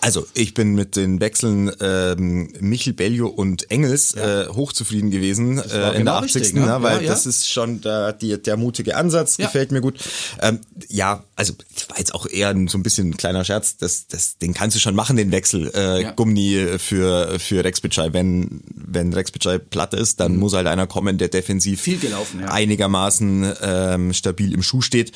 Also 0.00 0.26
ich 0.34 0.54
bin 0.54 0.74
mit 0.74 0.96
den 0.96 1.20
Wechseln 1.20 1.70
ähm, 1.80 2.52
Michel 2.60 2.92
Bellio 2.92 3.28
und 3.28 3.70
Engels 3.70 4.14
ja. 4.14 4.42
äh, 4.42 4.48
hochzufrieden 4.48 5.10
gewesen 5.10 5.58
äh, 5.58 5.92
in 5.92 5.98
genau 5.98 6.20
der 6.20 6.24
80. 6.24 6.42
Richtig, 6.42 6.54
ne? 6.54 6.66
ne? 6.66 6.82
weil 6.82 7.02
ja, 7.02 7.10
das 7.10 7.26
ist 7.26 7.50
schon 7.50 7.80
der, 7.80 8.12
die, 8.12 8.40
der 8.40 8.56
mutige 8.56 8.96
Ansatz, 8.96 9.36
gefällt 9.36 9.72
mir 9.72 9.80
gut. 9.80 9.98
Ähm, 10.40 10.60
ja, 10.88 11.24
also 11.36 11.54
war 11.88 11.98
jetzt 11.98 12.14
auch 12.14 12.26
eher 12.26 12.54
so 12.68 12.78
ein 12.78 12.82
bisschen 12.82 13.10
ein 13.10 13.16
kleiner 13.16 13.44
Scherz, 13.44 13.76
das, 13.82 14.06
das, 14.06 14.38
den 14.38 14.54
kannst 14.54 14.76
du 14.76 14.80
schon 14.80 14.94
machen, 14.94 15.16
den 15.16 15.32
Wechsel 15.32 15.70
äh, 15.74 16.12
Gummi 16.14 16.78
für, 16.78 17.38
für 17.38 17.64
Rex 17.64 17.80
Bitschei. 17.80 18.12
Wenn, 18.12 18.62
wenn 18.74 19.12
Rex 19.12 19.32
Bitschei 19.32 19.58
platt 19.58 19.92
ist, 19.92 20.20
dann 20.20 20.34
mhm. 20.34 20.38
muss 20.38 20.54
halt 20.54 20.66
einer 20.68 20.86
kommen, 20.86 21.18
der 21.18 21.28
defensiv 21.28 21.80
Viel 21.80 21.98
gelaufen, 21.98 22.44
einigermaßen 22.44 23.52
ähm, 23.60 24.12
stabil 24.12 24.54
im 24.54 24.62
Schuh 24.62 24.82
steht. 24.82 25.12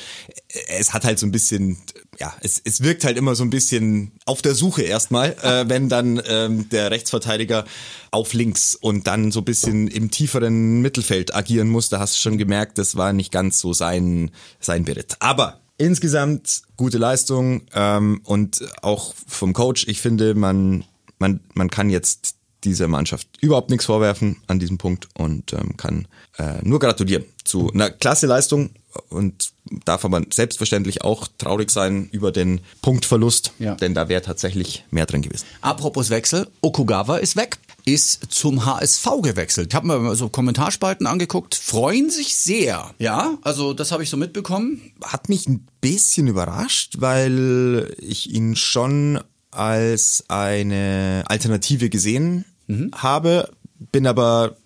Es 0.67 0.93
hat 0.93 1.05
halt 1.05 1.17
so 1.17 1.25
ein 1.25 1.31
bisschen 1.31 1.77
ja, 2.19 2.33
es, 2.41 2.59
es 2.63 2.81
wirkt 2.81 3.03
halt 3.03 3.15
immer 3.15 3.35
so 3.35 3.43
ein 3.43 3.51
bisschen 3.51 4.11
auf 4.25 4.41
der 4.41 4.55
Suche 4.55 4.81
erstmal, 4.81 5.35
äh, 5.43 5.69
wenn 5.69 5.87
dann 5.87 6.21
ähm, 6.27 6.67
der 6.69 6.89
Rechtsverteidiger 6.89 7.65
auf 8.11 8.33
links 8.33 8.73
und 8.75 9.05
dann 9.07 9.31
so 9.31 9.41
ein 9.41 9.45
bisschen 9.45 9.87
im 9.87 10.09
tieferen 10.09 10.81
Mittelfeld 10.81 11.35
agieren 11.35 11.69
muss. 11.69 11.89
Da 11.89 11.99
hast 11.99 12.15
du 12.15 12.19
schon 12.19 12.39
gemerkt, 12.39 12.79
das 12.79 12.95
war 12.95 13.13
nicht 13.13 13.31
ganz 13.31 13.59
so 13.59 13.71
sein, 13.71 14.31
sein 14.59 14.83
Beritt. 14.83 15.17
Aber 15.19 15.59
insgesamt 15.77 16.63
gute 16.75 16.97
Leistung 16.97 17.61
ähm, 17.73 18.21
und 18.23 18.63
auch 18.81 19.13
vom 19.27 19.53
Coach. 19.53 19.87
Ich 19.87 20.01
finde, 20.01 20.35
man, 20.35 20.83
man, 21.19 21.39
man 21.53 21.69
kann 21.69 21.89
jetzt 21.89 22.35
dieser 22.63 22.87
Mannschaft 22.87 23.27
überhaupt 23.41 23.69
nichts 23.69 23.85
vorwerfen 23.85 24.37
an 24.47 24.59
diesem 24.59 24.77
Punkt 24.77 25.07
und 25.15 25.53
ähm, 25.53 25.77
kann 25.77 26.07
äh, 26.37 26.55
nur 26.63 26.79
gratulieren 26.79 27.23
zu 27.43 27.71
einer 27.71 27.89
klasse 27.89 28.27
Leistung 28.27 28.71
und 29.09 29.51
darf 29.85 30.05
aber 30.05 30.21
selbstverständlich 30.33 31.03
auch 31.03 31.27
traurig 31.37 31.69
sein 31.71 32.09
über 32.11 32.31
den 32.31 32.61
Punktverlust, 32.81 33.53
ja. 33.59 33.75
denn 33.75 33.93
da 33.93 34.09
wäre 34.09 34.21
tatsächlich 34.21 34.85
mehr 34.89 35.05
drin 35.05 35.21
gewesen. 35.21 35.45
Apropos 35.61 36.09
Wechsel, 36.09 36.47
Okugawa 36.61 37.17
ist 37.17 37.35
weg, 37.35 37.57
ist 37.87 38.27
zum 38.33 38.65
HSV 38.65 39.07
gewechselt. 39.21 39.69
Ich 39.69 39.75
habe 39.75 39.87
mir 39.87 40.15
so 40.15 40.27
Kommentarspalten 40.27 41.07
angeguckt, 41.07 41.55
freuen 41.55 42.09
sich 42.09 42.35
sehr. 42.35 42.93
Ja, 42.99 43.37
also 43.43 43.73
das 43.73 43.93
habe 43.93 44.03
ich 44.03 44.09
so 44.09 44.17
mitbekommen. 44.17 44.91
Hat 45.01 45.29
mich 45.29 45.47
ein 45.47 45.65
bisschen 45.79 46.27
überrascht, 46.27 46.97
weil 46.99 47.95
ich 47.99 48.29
ihn 48.29 48.57
schon 48.57 49.21
als 49.51 50.25
eine 50.27 51.23
Alternative 51.27 51.89
gesehen 51.89 52.43
mhm. 52.67 52.91
habe, 52.93 53.51
bin 53.93 54.05
aber 54.05 54.57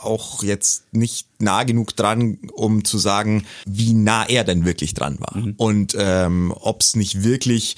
auch 0.00 0.42
jetzt 0.42 0.84
nicht 0.94 1.28
nah 1.38 1.64
genug 1.64 1.94
dran, 1.94 2.38
um 2.54 2.86
zu 2.86 2.96
sagen, 2.96 3.44
wie 3.66 3.92
nah 3.92 4.24
er 4.26 4.44
denn 4.44 4.64
wirklich 4.64 4.94
dran 4.94 5.20
war. 5.20 5.36
Mhm. 5.36 5.54
Und 5.58 5.94
ähm, 5.98 6.54
ob 6.58 6.80
es 6.80 6.96
nicht 6.96 7.22
wirklich 7.24 7.76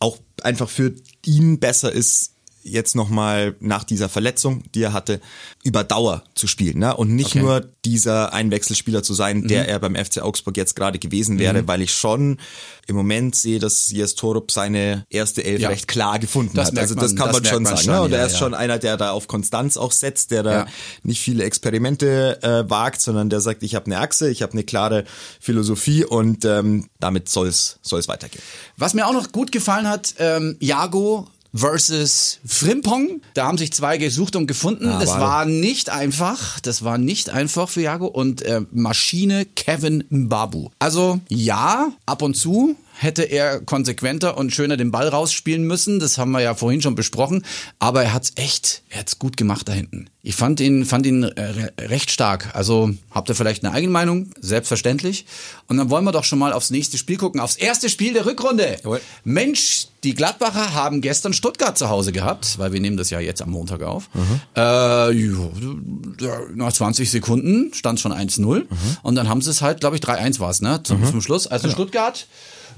auch 0.00 0.18
einfach 0.42 0.68
für 0.68 0.92
ihn 1.24 1.60
besser 1.60 1.92
ist, 1.92 2.32
jetzt 2.62 2.94
nochmal 2.94 3.54
nach 3.60 3.84
dieser 3.84 4.08
Verletzung, 4.08 4.62
die 4.74 4.82
er 4.82 4.92
hatte, 4.92 5.20
über 5.62 5.82
Dauer 5.84 6.24
zu 6.34 6.46
spielen. 6.46 6.78
Ne? 6.78 6.94
Und 6.96 7.14
nicht 7.14 7.30
Okay. 7.30 7.40
nur 7.40 7.64
dieser 7.84 8.32
Einwechselspieler 8.32 9.02
zu 9.02 9.14
sein, 9.14 9.48
der 9.48 9.68
er 9.68 9.78
beim 9.78 9.94
FC 9.96 10.20
Augsburg 10.22 10.56
jetzt 10.56 10.76
gerade 10.76 10.98
gewesen 10.98 11.38
wäre, 11.38 11.66
weil 11.66 11.80
ich 11.82 11.92
schon 11.94 12.38
im 12.86 12.96
Moment 12.96 13.34
sehe, 13.36 13.58
dass 13.60 13.90
Jes 13.90 14.14
Torup 14.14 14.50
seine 14.50 15.06
erste 15.10 15.44
Elf 15.44 15.60
Ja. 15.60 15.68
recht 15.68 15.86
klar 15.88 16.18
gefunden 16.18 16.56
Das 16.56 16.68
hat. 16.68 16.78
Also 16.78 16.94
das 16.94 17.12
man- 17.12 17.16
kann 17.16 17.26
das 17.28 17.36
man 17.36 17.44
schon 17.44 17.62
man 17.62 17.76
sagen. 17.76 17.84
schon, 17.86 17.94
ne? 17.94 18.02
Und 18.02 18.10
ja, 18.12 18.18
er 18.18 18.26
ist 18.26 18.32
ja. 18.32 18.38
schon 18.38 18.54
einer, 18.54 18.78
der 18.78 18.96
da 18.96 19.12
auf 19.12 19.28
Konstanz 19.28 19.76
auch 19.76 19.92
setzt, 19.92 20.30
der 20.30 20.42
da 20.42 20.66
nicht 21.02 21.20
viele 21.20 21.44
Experimente 21.44 22.42
äh, 22.42 22.68
wagt, 22.68 23.00
sondern 23.00 23.30
der 23.30 23.40
sagt, 23.40 23.62
ich 23.62 23.74
habe 23.74 23.86
eine 23.86 23.98
Achse, 23.98 24.30
ich 24.30 24.42
habe 24.42 24.52
eine 24.52 24.64
klare 24.64 25.04
Philosophie 25.40 26.04
und 26.04 26.44
ähm, 26.44 26.88
damit 26.98 27.28
soll's 27.28 27.78
soll's 27.82 28.08
weitergehen. 28.08 28.42
Was 28.76 28.94
mir 28.94 29.06
auch 29.06 29.12
noch 29.12 29.32
gut 29.32 29.52
gefallen 29.52 29.88
hat, 29.88 30.14
ähm, 30.18 30.56
Jago 30.60 31.28
versus 31.54 32.38
Frimpong. 32.44 33.20
Da 33.34 33.46
haben 33.46 33.58
sich 33.58 33.72
zwei 33.72 33.98
gesucht 33.98 34.36
und 34.36 34.46
gefunden. 34.46 34.88
Ah, 34.88 34.98
das 35.00 35.10
war 35.10 35.44
nicht 35.44 35.90
einfach. 35.90 36.60
Das 36.60 36.84
war 36.84 36.98
nicht 36.98 37.30
einfach 37.30 37.68
für 37.68 37.82
Jago 37.82 38.06
und 38.06 38.42
äh, 38.42 38.62
Maschine 38.70 39.44
Kevin 39.44 40.04
Mbabu. 40.10 40.70
Also 40.78 41.20
ja, 41.28 41.92
ab 42.06 42.22
und 42.22 42.34
zu 42.34 42.76
hätte 43.02 43.22
er 43.22 43.60
konsequenter 43.60 44.36
und 44.36 44.52
schöner 44.52 44.76
den 44.76 44.90
Ball 44.90 45.08
rausspielen 45.08 45.64
müssen. 45.64 46.00
Das 46.00 46.18
haben 46.18 46.32
wir 46.32 46.40
ja 46.40 46.54
vorhin 46.54 46.82
schon 46.82 46.94
besprochen. 46.94 47.44
Aber 47.78 48.02
er 48.02 48.12
hat's 48.12 48.32
echt, 48.36 48.82
er 48.90 49.00
hat's 49.00 49.18
gut 49.18 49.36
gemacht 49.36 49.68
da 49.68 49.72
hinten. 49.72 50.08
Ich 50.22 50.36
fand 50.36 50.60
ihn, 50.60 50.84
fand 50.84 51.06
ihn 51.06 51.22
äh, 51.22 51.40
re- 51.42 51.72
recht 51.80 52.10
stark. 52.10 52.54
Also 52.54 52.90
habt 53.10 53.30
ihr 53.30 53.34
vielleicht 53.34 53.64
eine 53.64 53.72
eigene 53.72 53.92
Meinung? 53.92 54.30
Selbstverständlich. 54.38 55.24
Und 55.66 55.78
dann 55.78 55.88
wollen 55.88 56.04
wir 56.04 56.12
doch 56.12 56.24
schon 56.24 56.38
mal 56.38 56.52
aufs 56.52 56.70
nächste 56.70 56.98
Spiel 56.98 57.16
gucken. 57.16 57.40
Aufs 57.40 57.56
erste 57.56 57.88
Spiel 57.88 58.12
der 58.12 58.26
Rückrunde. 58.26 58.76
Jawohl. 58.84 59.00
Mensch, 59.24 59.86
die 60.04 60.14
Gladbacher 60.14 60.74
haben 60.74 61.00
gestern 61.00 61.32
Stuttgart 61.32 61.78
zu 61.78 61.88
Hause 61.88 62.12
gehabt, 62.12 62.58
weil 62.58 62.72
wir 62.74 62.80
nehmen 62.80 62.98
das 62.98 63.08
ja 63.08 63.18
jetzt 63.20 63.40
am 63.40 63.50
Montag 63.50 63.82
auf. 63.82 64.10
Mhm. 64.12 64.40
Äh, 64.54 65.14
nach 66.54 66.72
20 66.72 67.10
Sekunden 67.10 67.72
stand 67.72 68.00
schon 68.00 68.12
1-0 68.12 68.40
Mhm. 68.60 68.66
und 69.02 69.14
dann 69.14 69.28
haben 69.28 69.40
sie 69.40 69.50
es 69.50 69.62
halt, 69.62 69.80
glaube 69.80 69.96
ich, 69.96 70.02
3-1 70.02 70.38
war 70.40 70.50
es, 70.50 70.60
ne, 70.60 70.82
zum, 70.82 71.04
zum 71.04 71.22
Schluss. 71.22 71.46
Also 71.46 71.70
Stuttgart 71.70 72.26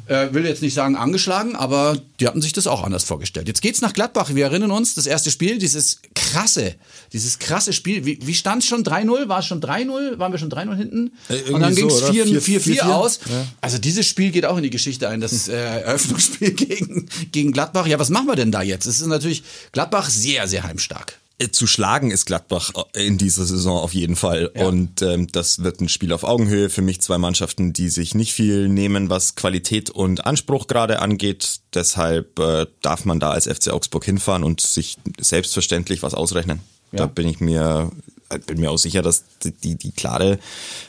äh, 0.06 0.32
will 0.32 0.44
jetzt 0.44 0.62
nicht 0.62 0.74
sagen 0.74 0.96
angeschlagen, 0.96 1.56
aber 1.56 1.96
die 2.20 2.26
hatten 2.26 2.42
sich 2.42 2.52
das 2.52 2.66
auch 2.66 2.82
anders 2.82 3.04
vorgestellt. 3.04 3.48
Jetzt 3.48 3.62
geht's 3.62 3.80
nach 3.80 3.92
Gladbach. 3.92 4.34
Wir 4.34 4.44
erinnern 4.44 4.70
uns, 4.70 4.94
das 4.94 5.06
erste 5.06 5.30
Spiel, 5.30 5.58
dieses 5.58 6.00
krasse, 6.14 6.74
dieses 7.12 7.38
krasse 7.38 7.72
Spiel. 7.72 8.04
Wie, 8.04 8.18
wie 8.22 8.34
stand 8.34 8.62
es 8.62 8.68
schon 8.68 8.84
3-0? 8.84 9.28
War 9.28 9.38
es 9.40 9.46
schon 9.46 9.60
3-0? 9.60 10.18
Waren 10.18 10.32
wir 10.32 10.38
schon 10.38 10.50
3-0 10.50 10.76
hinten? 10.76 11.12
Äh, 11.28 11.52
und 11.52 11.60
dann 11.60 11.74
ging 11.74 11.86
es 11.86 11.98
so, 11.98 12.06
oder? 12.06 12.12
4-4 12.12 12.60
4-4 12.60 12.80
aus. 12.82 13.20
Also 13.60 13.78
dieses 13.78 14.06
Spiel 14.06 14.30
geht 14.30 14.44
auch 14.44 14.56
in 14.56 14.62
die 14.62 14.70
Geschichte 14.70 15.08
ein, 15.08 15.20
das 15.20 15.48
äh, 15.48 15.52
Eröffnungsspiel 15.82 16.52
gegen, 16.52 17.08
gegen 17.30 17.52
Gladbach. 17.52 17.86
Ja, 17.86 17.98
was 17.98 18.10
machen 18.10 18.26
wir 18.26 18.36
denn 18.36 18.52
da 18.52 18.62
jetzt? 18.62 18.86
Es 18.86 19.00
ist 19.00 19.06
natürlich 19.06 19.42
Gladbach 19.72 20.10
sehr, 20.10 20.48
sehr 20.48 20.64
heimstark. 20.64 21.18
Äh, 21.42 21.50
Zu 21.50 21.66
schlagen 21.66 22.10
ist 22.10 22.26
Gladbach 22.26 22.72
in 22.94 23.18
dieser 23.18 23.44
Saison 23.44 23.78
auf 23.78 23.94
jeden 23.94 24.16
Fall. 24.16 24.50
Ja. 24.54 24.66
Und 24.66 25.02
ähm, 25.02 25.26
das 25.30 25.62
wird 25.62 25.80
ein 25.80 25.88
Spiel 25.88 26.12
auf 26.12 26.24
Augenhöhe. 26.24 26.70
Für 26.70 26.82
mich 26.82 27.00
zwei 27.00 27.18
Mannschaften, 27.18 27.72
die 27.72 27.88
sich 27.88 28.14
nicht 28.14 28.32
viel 28.32 28.68
nehmen, 28.68 29.10
was 29.10 29.34
Qualität 29.34 29.90
und 29.90 30.24
Anspruch 30.24 30.66
gerade 30.66 31.00
angeht. 31.00 31.60
Deshalb 31.74 32.38
äh, 32.38 32.66
darf 32.80 33.04
man 33.04 33.20
da 33.20 33.30
als 33.30 33.46
FC 33.46 33.68
Augsburg 33.68 34.04
hinfahren 34.04 34.44
und 34.44 34.60
sich 34.60 34.96
selbstverständlich 35.20 36.02
was 36.02 36.14
ausrechnen. 36.14 36.60
Ja. 36.92 36.98
Da 37.00 37.06
bin 37.06 37.26
ich 37.26 37.40
mir 37.40 37.90
äh, 37.90 38.21
bin 38.38 38.60
mir 38.60 38.70
auch 38.70 38.78
sicher, 38.78 39.02
dass 39.02 39.24
die, 39.62 39.76
die, 39.76 39.92
klare 39.92 40.38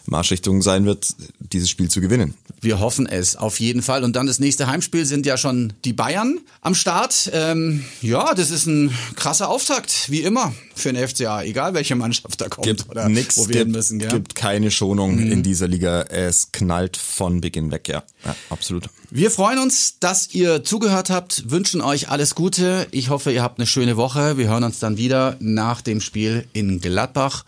Marschrichtung 0.05 0.61
sein 0.61 0.85
wird, 0.85 1.07
dieses 1.39 1.69
Spiel 1.69 1.89
zu 1.89 2.01
gewinnen. 2.01 2.33
Wir 2.61 2.79
hoffen 2.79 3.07
es 3.07 3.35
auf 3.35 3.59
jeden 3.59 3.81
Fall. 3.81 4.03
Und 4.03 4.15
dann 4.15 4.27
das 4.27 4.39
nächste 4.39 4.67
Heimspiel 4.67 5.05
sind 5.05 5.25
ja 5.25 5.37
schon 5.37 5.73
die 5.85 5.93
Bayern 5.93 6.39
am 6.61 6.75
Start. 6.75 7.29
Ähm, 7.33 7.83
ja, 8.01 8.33
das 8.33 8.51
ist 8.51 8.65
ein 8.65 8.91
krasser 9.15 9.49
Auftakt, 9.49 10.09
wie 10.09 10.21
immer, 10.21 10.53
für 10.75 10.93
den 10.93 11.07
FCA, 11.07 11.43
egal 11.43 11.73
welche 11.73 11.95
Mannschaft 11.95 12.39
da 12.39 12.47
kommt 12.47 12.67
Gibt 12.67 12.89
oder 12.89 13.09
nix, 13.09 13.35
hin 13.35 13.47
gibt, 13.49 13.71
müssen. 13.71 13.99
Gell? 13.99 14.09
gibt 14.09 14.35
keine 14.35 14.71
Schonung 14.71 15.19
in 15.19 15.43
dieser 15.43 15.67
Liga. 15.67 16.03
Es 16.03 16.51
knallt 16.51 16.97
von 16.97 17.41
Beginn 17.41 17.71
weg, 17.71 17.87
ja. 17.87 18.03
ja 18.25 18.35
absolut. 18.49 18.89
Wir 19.15 19.29
freuen 19.29 19.59
uns, 19.59 19.99
dass 19.99 20.33
ihr 20.33 20.63
zugehört 20.63 21.11
habt, 21.11 21.51
wünschen 21.51 21.81
euch 21.81 22.09
alles 22.09 22.33
Gute. 22.33 22.87
Ich 22.89 23.11
hoffe, 23.11 23.31
ihr 23.31 23.43
habt 23.43 23.59
eine 23.59 23.67
schöne 23.67 23.95
Woche. 23.95 24.39
Wir 24.39 24.47
hören 24.47 24.63
uns 24.63 24.79
dann 24.79 24.97
wieder 24.97 25.37
nach 25.39 25.81
dem 25.81 26.01
Spiel 26.01 26.47
in 26.51 26.81
Gladbach 26.81 27.45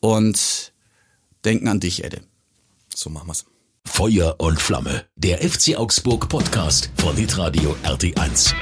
und 0.00 0.74
denken 1.46 1.66
an 1.68 1.80
dich, 1.80 2.04
Edde. 2.04 2.20
So 2.94 3.08
machen 3.08 3.28
wir's. 3.28 3.46
Feuer 3.86 4.34
und 4.36 4.60
Flamme. 4.60 5.06
Der 5.16 5.38
FC 5.38 5.78
Augsburg 5.78 6.28
Podcast 6.28 6.90
von 6.98 7.16
Hitradio 7.16 7.74
RT1. 7.84 8.52